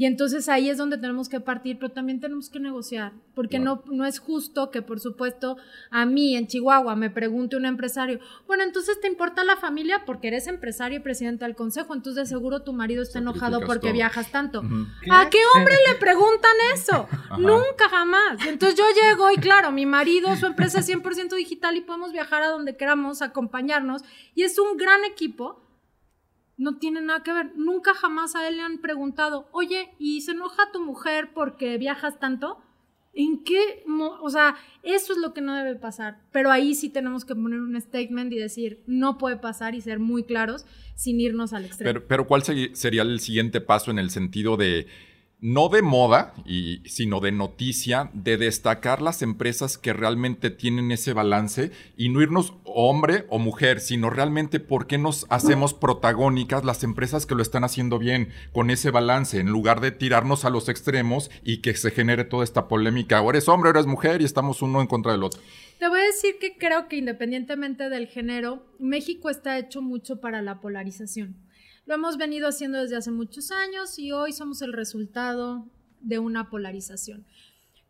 Y 0.01 0.07
entonces 0.07 0.49
ahí 0.49 0.71
es 0.71 0.79
donde 0.79 0.97
tenemos 0.97 1.29
que 1.29 1.41
partir, 1.41 1.79
pero 1.79 1.93
también 1.93 2.21
tenemos 2.21 2.49
que 2.49 2.59
negociar, 2.59 3.13
porque 3.35 3.59
no, 3.59 3.83
no 3.91 4.07
es 4.07 4.19
justo 4.19 4.71
que, 4.71 4.81
por 4.81 4.99
supuesto, 4.99 5.59
a 5.91 6.07
mí 6.07 6.37
en 6.37 6.47
Chihuahua 6.47 6.97
me 6.97 7.11
pregunte 7.11 7.57
un 7.57 7.67
empresario, 7.67 8.19
bueno, 8.47 8.63
entonces 8.63 8.99
te 8.99 9.09
importa 9.09 9.45
la 9.45 9.59
familia 9.59 10.05
porque 10.07 10.29
eres 10.29 10.47
empresario 10.47 10.97
y 10.97 11.03
presidente 11.03 11.45
del 11.45 11.55
consejo, 11.55 11.93
entonces 11.93 12.23
de 12.23 12.35
seguro 12.35 12.63
tu 12.63 12.73
marido 12.73 13.03
está 13.03 13.19
enojado 13.19 13.61
porque 13.61 13.89
todo. 13.89 13.93
viajas 13.93 14.33
tanto. 14.33 14.63
¿A 15.11 15.29
qué 15.29 15.41
hombre 15.55 15.75
le 15.87 15.97
preguntan 15.97 16.57
eso? 16.73 17.07
Nunca 17.39 17.91
jamás. 17.91 18.41
Entonces 18.47 18.79
yo 18.79 18.85
llego 19.03 19.31
y 19.31 19.37
claro, 19.37 19.71
mi 19.71 19.85
marido, 19.85 20.35
su 20.37 20.47
empresa 20.47 20.81
es 20.81 20.89
100% 20.89 21.37
digital 21.37 21.77
y 21.77 21.83
podemos 21.83 22.11
viajar 22.11 22.43
a 22.43 22.49
donde 22.49 22.75
queramos, 22.75 23.21
acompañarnos. 23.21 24.01
Y 24.35 24.45
es 24.45 24.59
un 24.59 24.79
gran 24.79 25.05
equipo. 25.05 25.61
No 26.61 26.77
tiene 26.77 27.01
nada 27.01 27.23
que 27.23 27.33
ver. 27.33 27.53
Nunca 27.57 27.94
jamás 27.94 28.37
a 28.37 28.46
él 28.46 28.57
le 28.57 28.62
han 28.62 28.83
preguntado, 28.83 29.49
oye, 29.53 29.94
¿y 29.99 30.20
se 30.20 30.33
enoja 30.33 30.70
tu 30.73 30.85
mujer 30.85 31.31
porque 31.33 31.79
viajas 31.79 32.20
tanto? 32.20 32.59
¿En 33.14 33.42
qué? 33.44 33.83
O 34.20 34.29
sea, 34.29 34.57
eso 34.83 35.14
es 35.14 35.18
lo 35.18 35.33
que 35.33 35.40
no 35.40 35.57
debe 35.57 35.75
pasar. 35.77 36.18
Pero 36.33 36.51
ahí 36.51 36.75
sí 36.75 36.90
tenemos 36.90 37.25
que 37.25 37.35
poner 37.35 37.61
un 37.61 37.81
statement 37.81 38.31
y 38.35 38.37
decir, 38.37 38.83
no 38.87 39.16
puede 39.16 39.38
pasar 39.38 39.75
y 39.75 39.81
ser 39.81 40.01
muy 40.01 40.25
claros 40.25 40.66
sin 40.94 41.18
irnos 41.18 41.55
al 41.55 41.64
extremo. 41.64 41.88
Pero, 41.88 42.07
pero 42.07 42.27
¿cuál 42.27 42.42
sería 42.42 43.03
el 43.03 43.20
siguiente 43.20 43.62
paso 43.62 43.90
en 43.90 43.99
el 43.99 44.11
sentido 44.11 44.59
de, 44.59 44.87
no 45.40 45.68
de 45.68 45.83
moda, 45.83 46.35
y, 46.44 46.83
sino 46.87 47.20
de 47.20 47.33
noticia, 47.33 48.11
de 48.12 48.37
destacar 48.37 49.00
las 49.00 49.22
empresas 49.22 49.79
que 49.79 49.92
realmente 49.92 50.50
tienen 50.50 50.92
ese 50.92 51.12
balance 51.12 51.70
y 51.96 52.09
no 52.09 52.22
irnos 52.22 52.55
hombre 52.64 53.24
o 53.29 53.38
mujer, 53.38 53.81
sino 53.81 54.11
realmente 54.11 54.61
por 54.61 54.87
qué 54.87 54.98
nos 54.98 55.26
hacemos 55.31 55.74
protagónicas 55.74 56.64
las 56.64 56.85
empresas 56.85 57.26
que 57.26 57.35
lo 57.35 57.42
están 57.42 57.64
haciendo 57.64 57.98
bien 57.98 58.29
con 58.53 58.70
ese 58.70 58.90
balance, 58.90 59.38
en 59.38 59.48
lugar 59.48 59.81
de 59.81 59.92
tirarnos 59.92 60.44
a 60.44 60.50
los 60.50 60.68
extremos 60.68 61.31
y 61.42 61.59
que 61.59 61.74
se 61.74 61.90
genere 61.90 62.24
toda 62.24 62.44
esta 62.44 62.68
polémica, 62.68 63.20
o 63.20 63.31
eres 63.31 63.48
hombre 63.48 63.70
o 63.70 63.72
eres 63.72 63.87
mujer 63.87 64.20
y 64.20 64.24
estamos 64.24 64.62
uno 64.62 64.81
en 64.81 64.87
contra 64.87 65.12
del 65.12 65.24
otro. 65.24 65.40
Te 65.79 65.88
voy 65.88 66.00
a 66.00 66.05
decir 66.05 66.37
que 66.38 66.59
creo 66.59 66.88
que 66.88 66.96
independientemente 66.96 67.88
del 67.88 68.07
género, 68.07 68.66
México 68.79 69.31
está 69.31 69.59
hecho 69.59 69.81
mucho 69.81 70.20
para 70.20 70.42
la 70.42 70.61
polarización. 70.61 71.37
Lo 71.90 71.96
hemos 71.96 72.18
venido 72.18 72.46
haciendo 72.46 72.79
desde 72.79 72.94
hace 72.94 73.11
muchos 73.11 73.50
años 73.50 73.98
y 73.98 74.12
hoy 74.12 74.33
somos 74.33 74.62
el 74.62 74.72
resultado 74.72 75.66
de 76.00 76.20
una 76.20 76.48
polarización. 76.48 77.26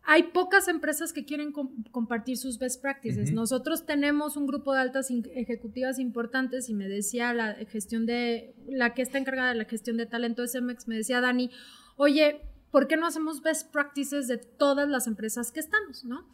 Hay 0.01 0.23
pocas 0.33 0.67
empresas 0.67 1.13
que 1.13 1.23
quieren 1.23 1.51
com- 1.51 1.83
compartir 1.91 2.35
sus 2.39 2.57
best 2.57 2.81
practices. 2.81 3.31
Nosotros 3.31 3.85
tenemos 3.85 4.37
un 4.37 4.47
grupo 4.47 4.73
de 4.73 4.79
altas 4.79 5.11
ejecutivas 5.11 5.99
importantes 5.99 6.67
y 6.67 6.73
me 6.73 6.87
decía 6.87 7.31
la 7.35 7.53
gestión 7.69 8.07
de 8.07 8.55
la 8.67 8.95
que 8.95 9.03
está 9.03 9.19
encargada 9.19 9.49
de 9.49 9.59
la 9.59 9.65
gestión 9.65 9.97
de 9.97 10.07
talento 10.07 10.41
de 10.41 10.47
Cemex, 10.47 10.87
me 10.87 10.95
decía 10.95 11.21
Dani, 11.21 11.51
oye, 11.95 12.41
¿por 12.71 12.87
qué 12.87 12.97
no 12.97 13.05
hacemos 13.05 13.43
best 13.43 13.71
practices 13.71 14.27
de 14.27 14.37
todas 14.37 14.89
las 14.89 15.05
empresas 15.05 15.51
que 15.51 15.59
estamos, 15.59 16.05
no? 16.05 16.25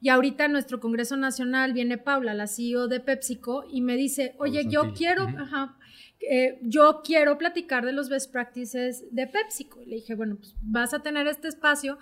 Y 0.00 0.10
ahorita 0.10 0.44
en 0.44 0.52
nuestro 0.52 0.78
Congreso 0.78 1.16
Nacional 1.16 1.72
viene 1.72 1.98
Paula, 1.98 2.32
la 2.32 2.46
CEO 2.46 2.86
de 2.86 3.00
PepsiCo, 3.00 3.64
y 3.68 3.80
me 3.80 3.96
dice, 3.96 4.36
oye, 4.38 4.68
yo 4.68 4.92
quiero, 4.94 5.26
ajá, 5.26 5.76
eh, 6.20 6.58
yo 6.62 7.00
quiero 7.04 7.38
platicar 7.38 7.84
de 7.84 7.92
los 7.92 8.08
best 8.08 8.32
practices 8.32 9.04
de 9.10 9.26
PepsiCo. 9.26 9.80
Le 9.86 9.96
dije, 9.96 10.14
bueno, 10.14 10.36
pues 10.36 10.54
vas 10.62 10.94
a 10.94 11.00
tener 11.00 11.26
este 11.26 11.48
espacio, 11.48 11.98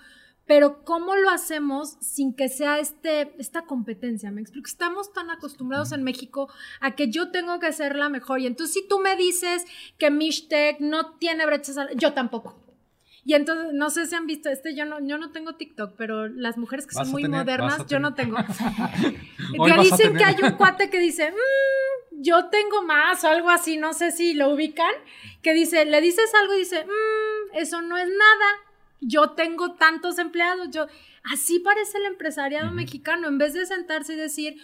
pero 0.47 0.85
¿cómo 0.85 1.17
lo 1.17 1.31
hacemos 1.31 1.97
sin 2.01 2.35
que 2.35 2.49
sea 2.49 2.79
este, 2.79 3.35
esta 3.39 3.63
competencia? 3.63 4.31
Me 4.31 4.41
explico, 4.41 4.69
estamos 4.69 5.13
tan 5.13 5.31
acostumbrados 5.31 5.93
en 5.93 6.03
México 6.03 6.49
a 6.81 6.95
que 6.95 7.11
yo 7.11 7.31
tengo 7.31 7.59
que 7.59 7.73
ser 7.73 7.97
la 7.97 8.09
mejor. 8.09 8.41
Y 8.41 8.47
entonces 8.47 8.75
si 8.75 8.89
tú 8.89 9.01
me 9.01 9.17
dices 9.17 9.65
que 9.99 10.11
Mishtec 10.11 10.81
no 10.81 11.17
tiene 11.17 11.45
brechas, 11.47 11.77
yo 11.97 12.13
tampoco. 12.13 12.63
Y 13.25 13.35
entonces, 13.35 13.73
no 13.73 13.91
sé 13.91 14.07
si 14.07 14.15
han 14.15 14.29
visto, 14.29 14.49
este 14.49 14.77
yo 14.77 14.85
no, 14.85 15.05
yo 15.05 15.19
no 15.19 15.33
tengo 15.33 15.57
TikTok, 15.57 15.97
pero 15.97 16.29
las 16.29 16.57
mujeres 16.57 16.87
que 16.87 16.95
son 16.95 17.11
muy 17.11 17.23
tener, 17.23 17.41
modernas, 17.41 17.85
yo 17.89 17.99
no 17.99 18.15
tengo. 18.15 18.37
Que 19.67 19.83
dicen 19.83 20.17
que 20.17 20.25
hay 20.25 20.37
un 20.43 20.53
cuate 20.53 20.91
que 20.91 21.01
dice, 21.01 21.33
"Mm, 21.33 22.06
yo 22.19 22.47
tengo 22.47 22.83
más 22.83 23.25
o 23.25 23.29
algo 23.29 23.51
así, 23.51 23.77
no 23.77 23.93
sé 23.93 24.13
si 24.13 24.35
lo 24.35 24.51
ubican, 24.51 24.93
que 25.43 25.53
dice, 25.53 25.85
le 25.85 26.01
dices 26.01 26.33
algo 26.35 26.55
y 26.55 26.59
dice, 26.59 26.85
"Mm, 26.85 27.57
eso 27.57 27.83
no 27.83 27.97
es 27.97 28.09
nada, 28.09 28.47
yo 29.01 29.31
tengo 29.31 29.75
tantos 29.75 30.19
empleados, 30.19 30.71
yo, 30.71 30.87
así 31.25 31.59
parece 31.59 31.99
el 31.99 32.07
empresariado 32.07 32.71
mexicano, 32.73 33.29
en 33.29 33.39
vez 33.39 33.53
de 33.55 33.67
sentarse 33.67 34.15
y 34.15 34.17
decir, 34.17 34.57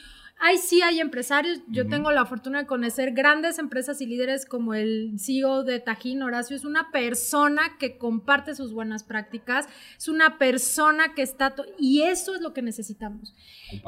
Ay, 0.44 0.58
sí 0.58 0.82
hay 0.82 0.98
empresarios. 0.98 1.60
Yo 1.68 1.86
tengo 1.86 2.10
la 2.10 2.26
fortuna 2.26 2.58
de 2.58 2.66
conocer 2.66 3.12
grandes 3.12 3.60
empresas 3.60 4.00
y 4.00 4.06
líderes 4.06 4.44
como 4.44 4.74
el 4.74 5.12
CEO 5.16 5.62
de 5.62 5.78
Tajín, 5.78 6.20
Horacio. 6.20 6.56
Es 6.56 6.64
una 6.64 6.90
persona 6.90 7.76
que 7.78 7.96
comparte 7.96 8.56
sus 8.56 8.72
buenas 8.72 9.04
prácticas. 9.04 9.68
Es 9.96 10.08
una 10.08 10.38
persona 10.38 11.14
que 11.14 11.22
está... 11.22 11.54
y 11.78 12.02
eso 12.02 12.34
es 12.34 12.40
lo 12.40 12.52
que 12.52 12.60
necesitamos. 12.60 13.36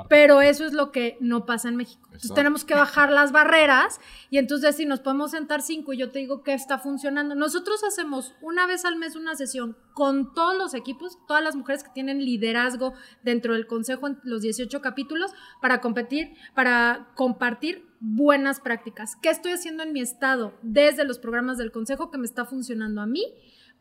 Pero 0.08 0.42
eso 0.42 0.64
es 0.64 0.72
lo 0.72 0.92
que 0.92 1.16
no 1.18 1.44
pasa 1.44 1.68
en 1.68 1.74
México. 1.74 2.04
Entonces 2.06 2.32
tenemos 2.34 2.64
que 2.64 2.74
bajar 2.74 3.10
las 3.10 3.32
barreras 3.32 4.00
y 4.30 4.38
entonces 4.38 4.76
si 4.76 4.86
nos 4.86 5.00
podemos 5.00 5.32
sentar 5.32 5.60
cinco 5.60 5.92
y 5.92 5.96
yo 5.96 6.12
te 6.12 6.20
digo 6.20 6.44
que 6.44 6.54
está 6.54 6.78
funcionando. 6.78 7.34
Nosotros 7.34 7.82
hacemos 7.82 8.32
una 8.40 8.64
vez 8.68 8.84
al 8.84 8.94
mes 8.94 9.16
una 9.16 9.34
sesión 9.34 9.76
con 9.92 10.34
todos 10.34 10.56
los 10.56 10.74
equipos, 10.74 11.18
todas 11.26 11.42
las 11.42 11.56
mujeres 11.56 11.82
que 11.82 11.90
tienen 11.90 12.24
liderazgo 12.24 12.94
dentro 13.22 13.54
del 13.54 13.66
consejo 13.66 14.06
en 14.06 14.20
los 14.24 14.42
18 14.42 14.80
capítulos 14.80 15.32
para 15.60 15.80
competir, 15.80 16.34
para 16.54 17.08
compartir 17.14 17.86
buenas 18.00 18.60
prácticas. 18.60 19.16
¿Qué 19.16 19.30
estoy 19.30 19.52
haciendo 19.52 19.82
en 19.82 19.92
mi 19.92 20.00
estado 20.00 20.54
desde 20.62 21.04
los 21.04 21.18
programas 21.18 21.58
del 21.58 21.72
consejo 21.72 22.10
que 22.10 22.18
me 22.18 22.26
está 22.26 22.44
funcionando 22.44 23.00
a 23.00 23.06
mí? 23.06 23.24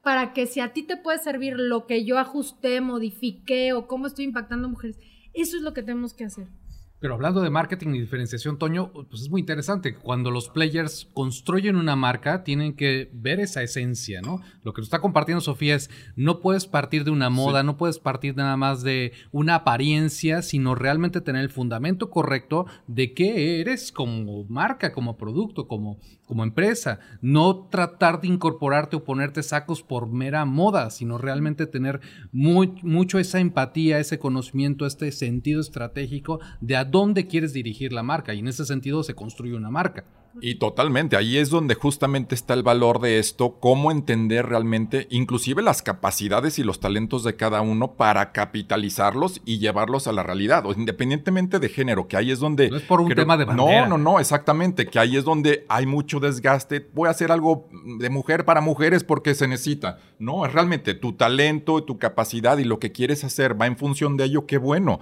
Para 0.02 0.34
que 0.34 0.48
si 0.48 0.60
a 0.60 0.74
ti 0.74 0.84
te 0.84 0.98
puede 0.98 1.20
servir 1.20 1.56
lo 1.58 1.88
que 1.88 2.06
yo 2.06 2.18
ajusté, 2.18 2.82
modifiqué 2.82 3.74
o 3.74 3.88
cómo 3.88 4.08
estoy 4.08 4.26
impactando 4.26 4.70
mujeres, 4.70 4.98
eso 5.34 5.58
es 5.58 5.64
lo 5.64 5.74
que 5.74 5.84
tenemos 5.84 6.14
que 6.14 6.26
hacer. 6.26 6.48
Pero 7.04 7.16
hablando 7.16 7.42
de 7.42 7.50
marketing 7.50 7.96
y 7.96 8.00
diferenciación, 8.00 8.58
Toño, 8.58 8.94
pues 8.94 9.24
es 9.24 9.30
muy 9.30 9.42
interesante. 9.42 9.94
Cuando 9.94 10.32
los 10.32 10.48
players 10.48 11.10
construyen 11.14 11.76
una 11.76 11.98
marca, 11.98 12.46
tienen 12.46 12.78
que 12.78 13.10
ver 13.12 13.42
esa 13.42 13.62
esencia, 13.62 14.22
¿no? 14.22 14.40
Lo 14.64 14.72
que 14.72 14.80
nos 14.80 14.88
está 14.88 15.02
compartiendo 15.02 15.42
Sofía 15.42 15.76
es, 15.76 15.90
no 16.16 16.40
puedes 16.40 16.66
partir 16.66 17.04
de 17.04 17.12
una 17.12 17.30
moda, 17.30 17.62
no 17.62 17.76
puedes 17.76 18.00
partir 18.00 18.38
nada 18.38 18.56
más 18.56 18.84
de 18.84 19.12
una 19.34 19.56
apariencia, 19.56 20.42
sino 20.42 20.76
realmente 20.76 21.20
tener 21.20 21.42
el 21.42 21.50
fundamento 21.50 22.10
correcto 22.10 22.68
de 22.88 23.14
qué 23.14 23.60
eres 23.60 23.92
como 23.92 24.46
marca, 24.46 24.94
como 24.94 25.18
producto, 25.18 25.68
como, 25.68 26.00
como 26.26 26.46
empresa. 26.46 27.00
No 27.20 27.68
tratar 27.70 28.22
de 28.22 28.30
incorporarte 28.30 28.96
o 28.96 29.04
ponerte 29.04 29.44
sacos 29.44 29.84
por 29.84 30.08
mera 30.08 30.46
moda, 30.46 30.90
sino 30.90 31.18
realmente 31.18 31.68
tener 31.68 32.00
muy, 32.32 32.76
mucho 32.82 33.20
esa 33.20 33.42
empatía, 33.42 34.00
ese 34.00 34.20
conocimiento, 34.20 34.86
este 34.86 35.12
sentido 35.12 35.60
estratégico 35.60 36.40
de 36.62 36.78
dónde 36.94 37.28
quieres 37.28 37.52
dirigir 37.52 37.92
la 37.92 38.04
marca. 38.04 38.34
Y 38.34 38.40
en 38.40 38.48
ese 38.48 38.66
sentido 38.66 39.04
se 39.04 39.16
construye 39.16 39.56
una 39.56 39.72
marca. 39.72 40.06
Y 40.42 40.56
totalmente, 40.56 41.16
ahí 41.16 41.38
es 41.38 41.52
donde 41.52 41.76
justamente 41.76 42.34
está 42.34 42.56
el 42.56 42.64
valor 42.64 43.00
de 43.00 43.20
esto, 43.20 43.60
cómo 43.60 43.92
entender 43.92 44.48
realmente, 44.48 45.06
inclusive 45.12 45.62
las 45.62 45.84
capacidades 45.84 46.58
y 46.58 46.64
los 46.64 46.80
talentos 46.80 47.24
de 47.24 47.36
cada 47.36 47.62
uno 47.62 47.94
para 47.94 48.32
capitalizarlos 48.32 49.42
y 49.46 49.60
llevarlos 49.60 50.08
a 50.08 50.12
la 50.12 50.24
realidad, 50.24 50.66
o 50.66 50.74
independientemente 50.74 51.60
de 51.60 51.70
género, 51.70 52.08
que 52.08 52.18
ahí 52.18 52.32
es 52.32 52.40
donde... 52.40 52.72
No 52.72 52.78
es 52.78 52.84
por 52.84 53.00
un 53.00 53.14
tema 53.14 53.38
de 53.38 53.46
No, 53.46 53.66
bandera. 53.66 53.88
no, 53.88 54.00
no, 54.00 54.20
exactamente, 54.20 54.88
que 54.88 54.98
ahí 54.98 55.18
es 55.18 55.24
donde 55.24 55.66
hay 55.70 55.86
mucho 55.86 56.20
desgaste. 56.20 56.90
Voy 56.94 57.08
a 57.08 57.12
hacer 57.12 57.32
algo 57.32 57.70
de 58.00 58.10
mujer 58.10 58.44
para 58.44 58.60
mujeres 58.60 59.04
porque 59.04 59.36
se 59.36 59.48
necesita. 59.48 60.00
No, 60.18 60.48
es 60.48 60.54
realmente 60.54 60.96
tu 60.96 61.14
talento, 61.14 61.84
tu 61.84 62.00
capacidad 62.00 62.58
y 62.58 62.64
lo 62.64 62.80
que 62.80 62.92
quieres 62.92 63.24
hacer 63.24 63.60
va 63.60 63.68
en 63.68 63.78
función 63.78 64.18
de 64.18 64.24
ello, 64.24 64.48
qué 64.48 64.58
bueno 64.58 65.00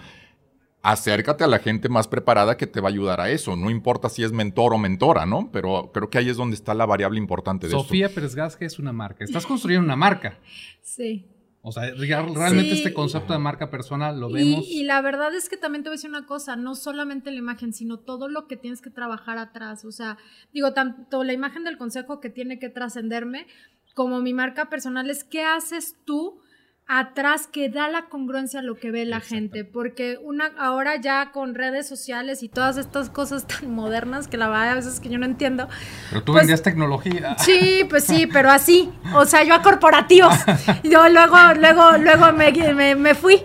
acércate 0.83 1.43
a 1.43 1.47
la 1.47 1.59
gente 1.59 1.89
más 1.89 2.07
preparada 2.07 2.57
que 2.57 2.67
te 2.67 2.81
va 2.81 2.89
a 2.89 2.91
ayudar 2.91 3.21
a 3.21 3.29
eso. 3.29 3.55
No 3.55 3.69
importa 3.69 4.09
si 4.09 4.23
es 4.23 4.31
mentor 4.31 4.73
o 4.73 4.77
mentora, 4.77 5.25
¿no? 5.25 5.49
Pero 5.51 5.91
creo 5.93 6.09
que 6.09 6.17
ahí 6.17 6.29
es 6.29 6.37
donde 6.37 6.55
está 6.55 6.73
la 6.73 6.85
variable 6.85 7.17
importante 7.17 7.67
de 7.67 7.71
Sofía 7.71 8.09
Pérez 8.09 8.35
Gasque 8.35 8.65
es 8.65 8.79
una 8.79 8.91
marca. 8.91 9.23
Estás 9.23 9.45
construyendo 9.45 9.85
una 9.85 9.95
marca. 9.95 10.37
Sí. 10.81 11.25
O 11.63 11.71
sea, 11.71 11.91
realmente 11.93 12.73
este 12.73 12.91
concepto 12.91 13.33
de 13.33 13.39
marca 13.39 13.69
personal 13.69 14.19
lo 14.19 14.31
vemos. 14.31 14.65
Y 14.67 14.83
la 14.83 14.99
verdad 15.01 15.35
es 15.35 15.47
que 15.47 15.57
también 15.57 15.83
te 15.83 15.89
voy 15.89 15.93
a 15.93 15.97
decir 15.97 16.09
una 16.09 16.25
cosa, 16.25 16.55
no 16.55 16.73
solamente 16.73 17.29
la 17.29 17.37
imagen, 17.37 17.71
sino 17.71 17.99
todo 17.99 18.27
lo 18.27 18.47
que 18.47 18.57
tienes 18.57 18.81
que 18.81 18.89
trabajar 18.89 19.37
atrás. 19.37 19.85
O 19.85 19.91
sea, 19.91 20.17
digo, 20.53 20.73
tanto 20.73 21.23
la 21.23 21.33
imagen 21.33 21.63
del 21.63 21.77
consejo 21.77 22.19
que 22.19 22.31
tiene 22.31 22.57
que 22.57 22.69
trascenderme, 22.69 23.45
como 23.93 24.21
mi 24.21 24.33
marca 24.33 24.69
personal 24.69 25.09
es 25.11 25.23
qué 25.23 25.43
haces 25.43 25.95
tú 26.03 26.39
atrás 26.87 27.47
que 27.47 27.69
da 27.69 27.87
la 27.87 28.09
congruencia 28.09 28.59
a 28.59 28.63
lo 28.63 28.75
que 28.75 28.91
ve 28.91 29.05
la 29.05 29.21
gente, 29.21 29.63
porque 29.63 30.17
una 30.21 30.51
ahora 30.59 30.99
ya 30.99 31.31
con 31.31 31.55
redes 31.55 31.87
sociales 31.87 32.43
y 32.43 32.49
todas 32.49 32.77
estas 32.77 33.09
cosas 33.09 33.47
tan 33.47 33.73
modernas 33.73 34.27
que 34.27 34.37
la 34.37 34.49
verdad 34.49 34.69
a 34.69 34.75
veces 34.75 34.99
que 34.99 35.09
yo 35.09 35.17
no 35.17 35.25
entiendo. 35.25 35.67
Pero 36.09 36.23
tú 36.23 36.33
vendías 36.33 36.61
pues, 36.61 36.73
tecnología. 36.73 37.35
Sí, 37.39 37.85
pues 37.89 38.03
sí, 38.03 38.27
pero 38.27 38.51
así, 38.51 38.91
o 39.15 39.25
sea, 39.25 39.43
yo 39.43 39.53
a 39.53 39.61
corporativos. 39.61 40.33
Yo 40.83 41.07
luego 41.09 41.37
luego 41.55 41.97
luego 41.97 42.33
me, 42.33 42.95
me 42.95 43.15
fui 43.15 43.41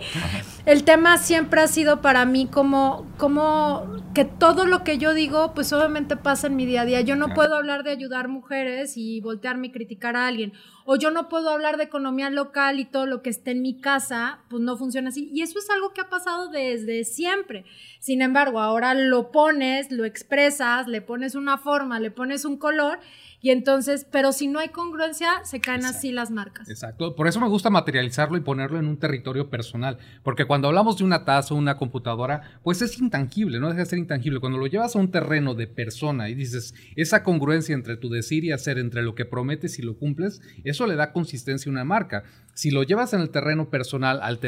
el 0.67 0.83
tema 0.83 1.17
siempre 1.17 1.61
ha 1.61 1.67
sido 1.69 2.01
para 2.01 2.25
mí 2.25 2.45
como, 2.45 3.06
como 3.17 3.85
que 4.13 4.25
todo 4.25 4.65
lo 4.65 4.83
que 4.83 4.97
yo 4.97 5.13
digo, 5.13 5.53
pues 5.53 5.73
obviamente 5.73 6.15
pasa 6.15 6.47
en 6.47 6.55
mi 6.55 6.65
día 6.65 6.81
a 6.81 6.85
día. 6.85 7.01
Yo 7.01 7.15
no 7.15 7.33
puedo 7.33 7.55
hablar 7.55 7.83
de 7.83 7.91
ayudar 7.91 8.27
mujeres 8.27 8.93
y 8.95 9.19
voltearme 9.21 9.67
y 9.67 9.71
criticar 9.71 10.15
a 10.15 10.27
alguien. 10.27 10.53
O 10.85 10.95
yo 10.95 11.11
no 11.11 11.27
puedo 11.27 11.49
hablar 11.49 11.77
de 11.77 11.83
economía 11.83 12.29
local 12.29 12.79
y 12.79 12.85
todo 12.85 13.05
lo 13.05 13.21
que 13.21 13.29
esté 13.29 13.51
en 13.51 13.61
mi 13.61 13.81
casa, 13.81 14.39
pues 14.49 14.61
no 14.61 14.77
funciona 14.77 15.09
así. 15.09 15.29
Y 15.33 15.41
eso 15.41 15.59
es 15.59 15.69
algo 15.69 15.93
que 15.93 16.01
ha 16.01 16.09
pasado 16.09 16.49
desde 16.49 17.03
siempre. 17.03 17.65
Sin 17.99 18.21
embargo, 18.21 18.61
ahora 18.61 18.93
lo 18.93 19.31
pones, 19.31 19.91
lo 19.91 20.05
expresas, 20.05 20.87
le 20.87 21.01
pones 21.01 21.35
una 21.35 21.57
forma, 21.57 21.99
le 21.99 22.11
pones 22.11 22.45
un 22.45 22.57
color 22.57 22.99
y 23.39 23.51
entonces, 23.51 24.07
pero 24.11 24.31
si 24.31 24.47
no 24.47 24.59
hay 24.59 24.69
congruencia, 24.69 25.43
se 25.43 25.59
caen 25.59 25.85
así 25.85 26.11
las 26.11 26.31
marcas. 26.31 26.69
Exacto. 26.69 27.15
Por 27.15 27.27
eso 27.27 27.39
me 27.39 27.47
gusta 27.47 27.69
materializarlo 27.69 28.35
y 28.35 28.41
ponerlo 28.41 28.79
en 28.79 28.87
un 28.87 28.97
territorio 28.97 29.49
personal. 29.49 29.99
Porque 30.23 30.45
cuando 30.45 30.67
hablamos 30.67 30.97
de 30.97 31.03
una 31.03 31.23
taza 31.23 31.53
o 31.53 31.57
una 31.57 31.77
computadora, 31.77 32.59
pues 32.63 32.81
es 32.81 32.99
intangible, 33.07 33.59
no 33.59 33.69
deja 33.69 33.79
de 33.79 33.85
ser 33.85 33.99
intangible. 33.99 34.39
Cuando 34.39 34.57
lo 34.57 34.67
llevas 34.67 34.95
a 34.95 34.99
un 34.99 35.11
terreno 35.11 35.55
de 35.55 35.67
persona 35.67 36.29
y 36.29 36.35
dices, 36.35 36.73
esa 36.95 37.23
congruencia 37.23 37.73
entre 37.73 37.97
tu 37.97 38.09
decir 38.09 38.43
y 38.43 38.51
hacer, 38.51 38.77
entre 38.77 39.01
lo 39.01 39.15
que 39.15 39.25
prometes 39.25 39.79
y 39.79 39.81
lo 39.81 39.97
cumples, 39.97 40.41
eso 40.63 40.85
le 40.87 40.95
da 40.95 41.13
consistencia 41.13 41.69
a 41.69 41.73
una 41.73 41.83
marca. 41.83 42.23
Si 42.53 42.71
lo 42.71 42.81
llevas 42.83 43.13
en 43.13 43.21
el 43.21 43.29
terreno 43.29 43.69
personal, 43.69 44.19
al, 44.21 44.39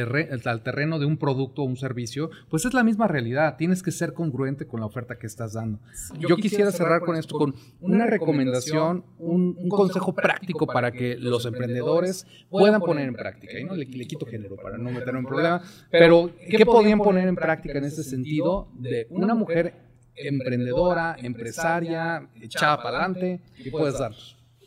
al 0.45 0.63
terreno 0.63 0.99
de 0.99 1.05
un 1.05 1.17
producto 1.17 1.61
o 1.61 1.65
un 1.65 1.77
servicio, 1.77 2.31
pues 2.49 2.65
es 2.65 2.73
la 2.73 2.83
misma 2.83 3.07
realidad. 3.07 3.55
Tienes 3.57 3.83
que 3.83 3.91
ser 3.91 4.13
congruente 4.13 4.65
con 4.65 4.79
la 4.79 4.87
oferta 4.87 5.17
que 5.17 5.27
estás 5.27 5.53
dando. 5.53 5.79
Yo, 6.17 6.35
quisiera 6.37 6.71
cerrar 6.71 7.01
con 7.01 7.15
esto, 7.15 7.37
con 7.37 7.53
una 7.79 8.07
recomendación 8.07 9.05
un, 9.19 9.69
consejo 9.69 10.13
práctico 10.13 10.65
para 10.65 10.91
que 10.91 11.17
los 11.17 11.45
emprendedores 11.45 12.25
puedan 12.49 12.81
poner 12.81 13.07
en 13.07 13.13
práctica. 13.13 13.59
Y 13.59 13.63
no 13.63 13.75
le, 13.75 13.85
quito 13.85 14.25
género 14.25 14.55
para 14.55 14.77
no 14.77 14.91
meterme 14.91 15.19
en 15.19 15.25
problema, 15.25 15.61
pero 15.91 16.31
¿qué 16.49 16.65
podían 16.65 16.99
poner 16.99 17.27
en 17.27 17.35
práctica 17.35 17.77
en 17.77 17.85
ese 17.85 18.03
sentido 18.03 18.48
de 18.73 19.07
una 19.09 19.35
mujer 19.35 19.73
emprendedora, 20.15 21.15
empresaria, 21.19 22.29
echada 22.41 22.77
para 22.77 22.97
adelante? 23.05 23.41
¿Qué 23.63 23.71
puedes 23.71 23.97
dar? 23.97 24.13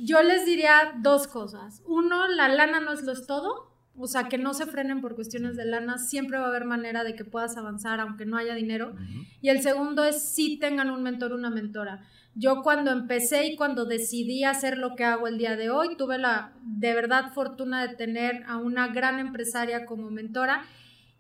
Yo 0.01 0.23
les 0.23 0.45
diría 0.47 0.95
dos 1.01 1.27
cosas. 1.27 1.83
Uno, 1.87 2.27
la 2.29 2.49
lana 2.49 2.81
no 2.81 2.93
es 2.93 3.03
lo 3.03 3.13
es 3.13 3.27
todo. 3.27 3.71
O 3.95 4.07
sea, 4.07 4.25
que 4.25 4.39
no 4.39 4.55
se 4.55 4.65
frenen 4.67 5.03
por 5.03 5.15
cuestiones 5.15 5.55
de 5.55 5.67
lana, 5.67 5.99
siempre 5.99 6.39
va 6.39 6.47
a 6.47 6.49
haber 6.49 6.65
manera 6.65 7.05
de 7.05 7.15
que 7.15 7.27
puedas 7.27 7.59
avanzar 7.59 8.01
aunque 8.01 8.25
no 8.25 8.39
haya 8.39 8.55
dinero. 8.55 8.95
Y 9.43 9.51
el 9.51 9.61
segundo 9.61 10.03
es 10.05 10.23
si 10.35 10.59
tengan 10.59 10.91
un 10.91 11.03
mentor, 11.03 11.35
una 11.35 11.51
mentora. 11.51 12.03
Yo 12.35 12.63
cuando 12.63 12.91
empecé 12.91 13.47
y 13.47 13.57
cuando 13.57 13.85
decidí 13.85 14.45
hacer 14.45 14.79
lo 14.79 14.97
que 14.97 15.05
hago 15.05 15.29
el 15.29 15.37
día 15.37 15.57
de 15.57 15.69
hoy, 15.69 15.97
tuve 15.97 16.17
la 16.17 16.55
de 16.63 16.95
verdad 16.95 17.33
fortuna 17.35 17.87
de 17.87 17.95
tener 17.95 18.43
a 18.47 18.57
una 18.57 18.89
gran 18.89 19.19
empresaria 19.19 19.85
como 19.85 20.11
mentora 20.11 20.65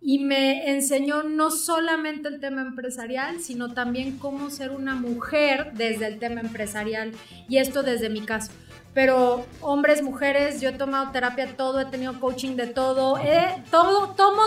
y 0.03 0.19
me 0.19 0.71
enseñó 0.73 1.23
no 1.23 1.51
solamente 1.51 2.29
el 2.29 2.41
tema 2.41 2.63
empresarial, 2.63 3.41
sino 3.41 3.73
también 3.73 4.19
cómo 4.19 4.51
ser 4.51 4.73
una 4.73 4.97
mujer 4.97 5.73
desde 5.75 6.09
el 6.09 6.19
tema 6.19 6.41
empresarial 6.41 7.13
y 7.49 7.59
esto 7.59 7.85
desde 7.85 8.11
mi 8.11 8.23
caso. 8.23 8.51
Pero 8.95 9.47
hombres, 9.61 10.03
mujeres, 10.03 10.61
yo 10.61 10.71
he 10.71 10.73
tomado 10.73 11.13
terapia 11.13 11.57
todo, 11.57 11.81
he 11.81 11.87
tenido 11.87 12.19
coaching 12.21 12.57
de 12.57 12.67
todo, 12.67 13.17
he, 13.19 13.63
todo, 13.71 14.09
tomo 14.15 14.43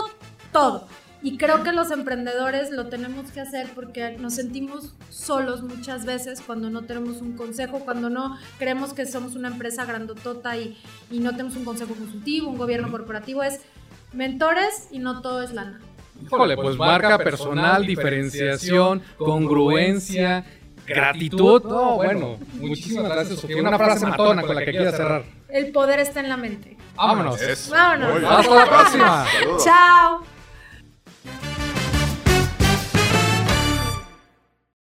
todo. 0.52 0.86
Y 1.22 1.38
creo 1.38 1.64
que 1.64 1.72
los 1.72 1.90
emprendedores 1.90 2.70
lo 2.70 2.88
tenemos 2.88 3.32
que 3.32 3.40
hacer 3.40 3.68
porque 3.74 4.12
nos 4.18 4.34
sentimos 4.34 4.94
solos 5.10 5.62
muchas 5.62 6.04
veces 6.04 6.40
cuando 6.40 6.68
no 6.70 6.82
tenemos 6.82 7.22
un 7.22 7.32
consejo, 7.32 7.80
cuando 7.80 8.10
no 8.10 8.38
creemos 8.58 8.92
que 8.92 9.06
somos 9.06 9.34
una 9.34 9.48
empresa 9.48 9.86
grandotota 9.86 10.56
y, 10.56 10.76
y 11.10 11.18
no 11.18 11.32
tenemos 11.32 11.56
un 11.56 11.64
consejo 11.64 11.94
consultivo, 11.94 12.50
un 12.50 12.58
gobierno 12.58 12.90
corporativo. 12.92 13.42
Es 13.42 13.60
mentores 14.16 14.88
y 14.90 14.98
no 14.98 15.22
todo 15.22 15.42
es 15.42 15.52
lana. 15.52 15.80
Híjole, 16.24 16.56
pues 16.56 16.76
marca 16.76 17.18
personal, 17.18 17.86
diferenciación, 17.86 19.02
congruencia, 19.16 20.44
gratitud. 20.86 21.62
No, 21.64 21.96
bueno, 21.96 22.38
muchísimas 22.54 23.10
gracias, 23.10 23.40
Sofía. 23.40 23.58
Una 23.58 23.76
frase 23.76 24.06
matona 24.06 24.42
con 24.42 24.56
la 24.56 24.64
que 24.64 24.70
quieras 24.70 24.96
cerrar. 24.96 25.24
El 25.48 25.72
poder 25.72 26.00
está 26.00 26.20
en 26.20 26.28
la 26.28 26.36
mente. 26.36 26.76
Vámonos. 26.96 27.38
Vámonos. 27.70 28.24
Hasta 28.24 28.54
la 28.54 28.66
próxima. 28.66 29.26
Chao. 29.62 30.35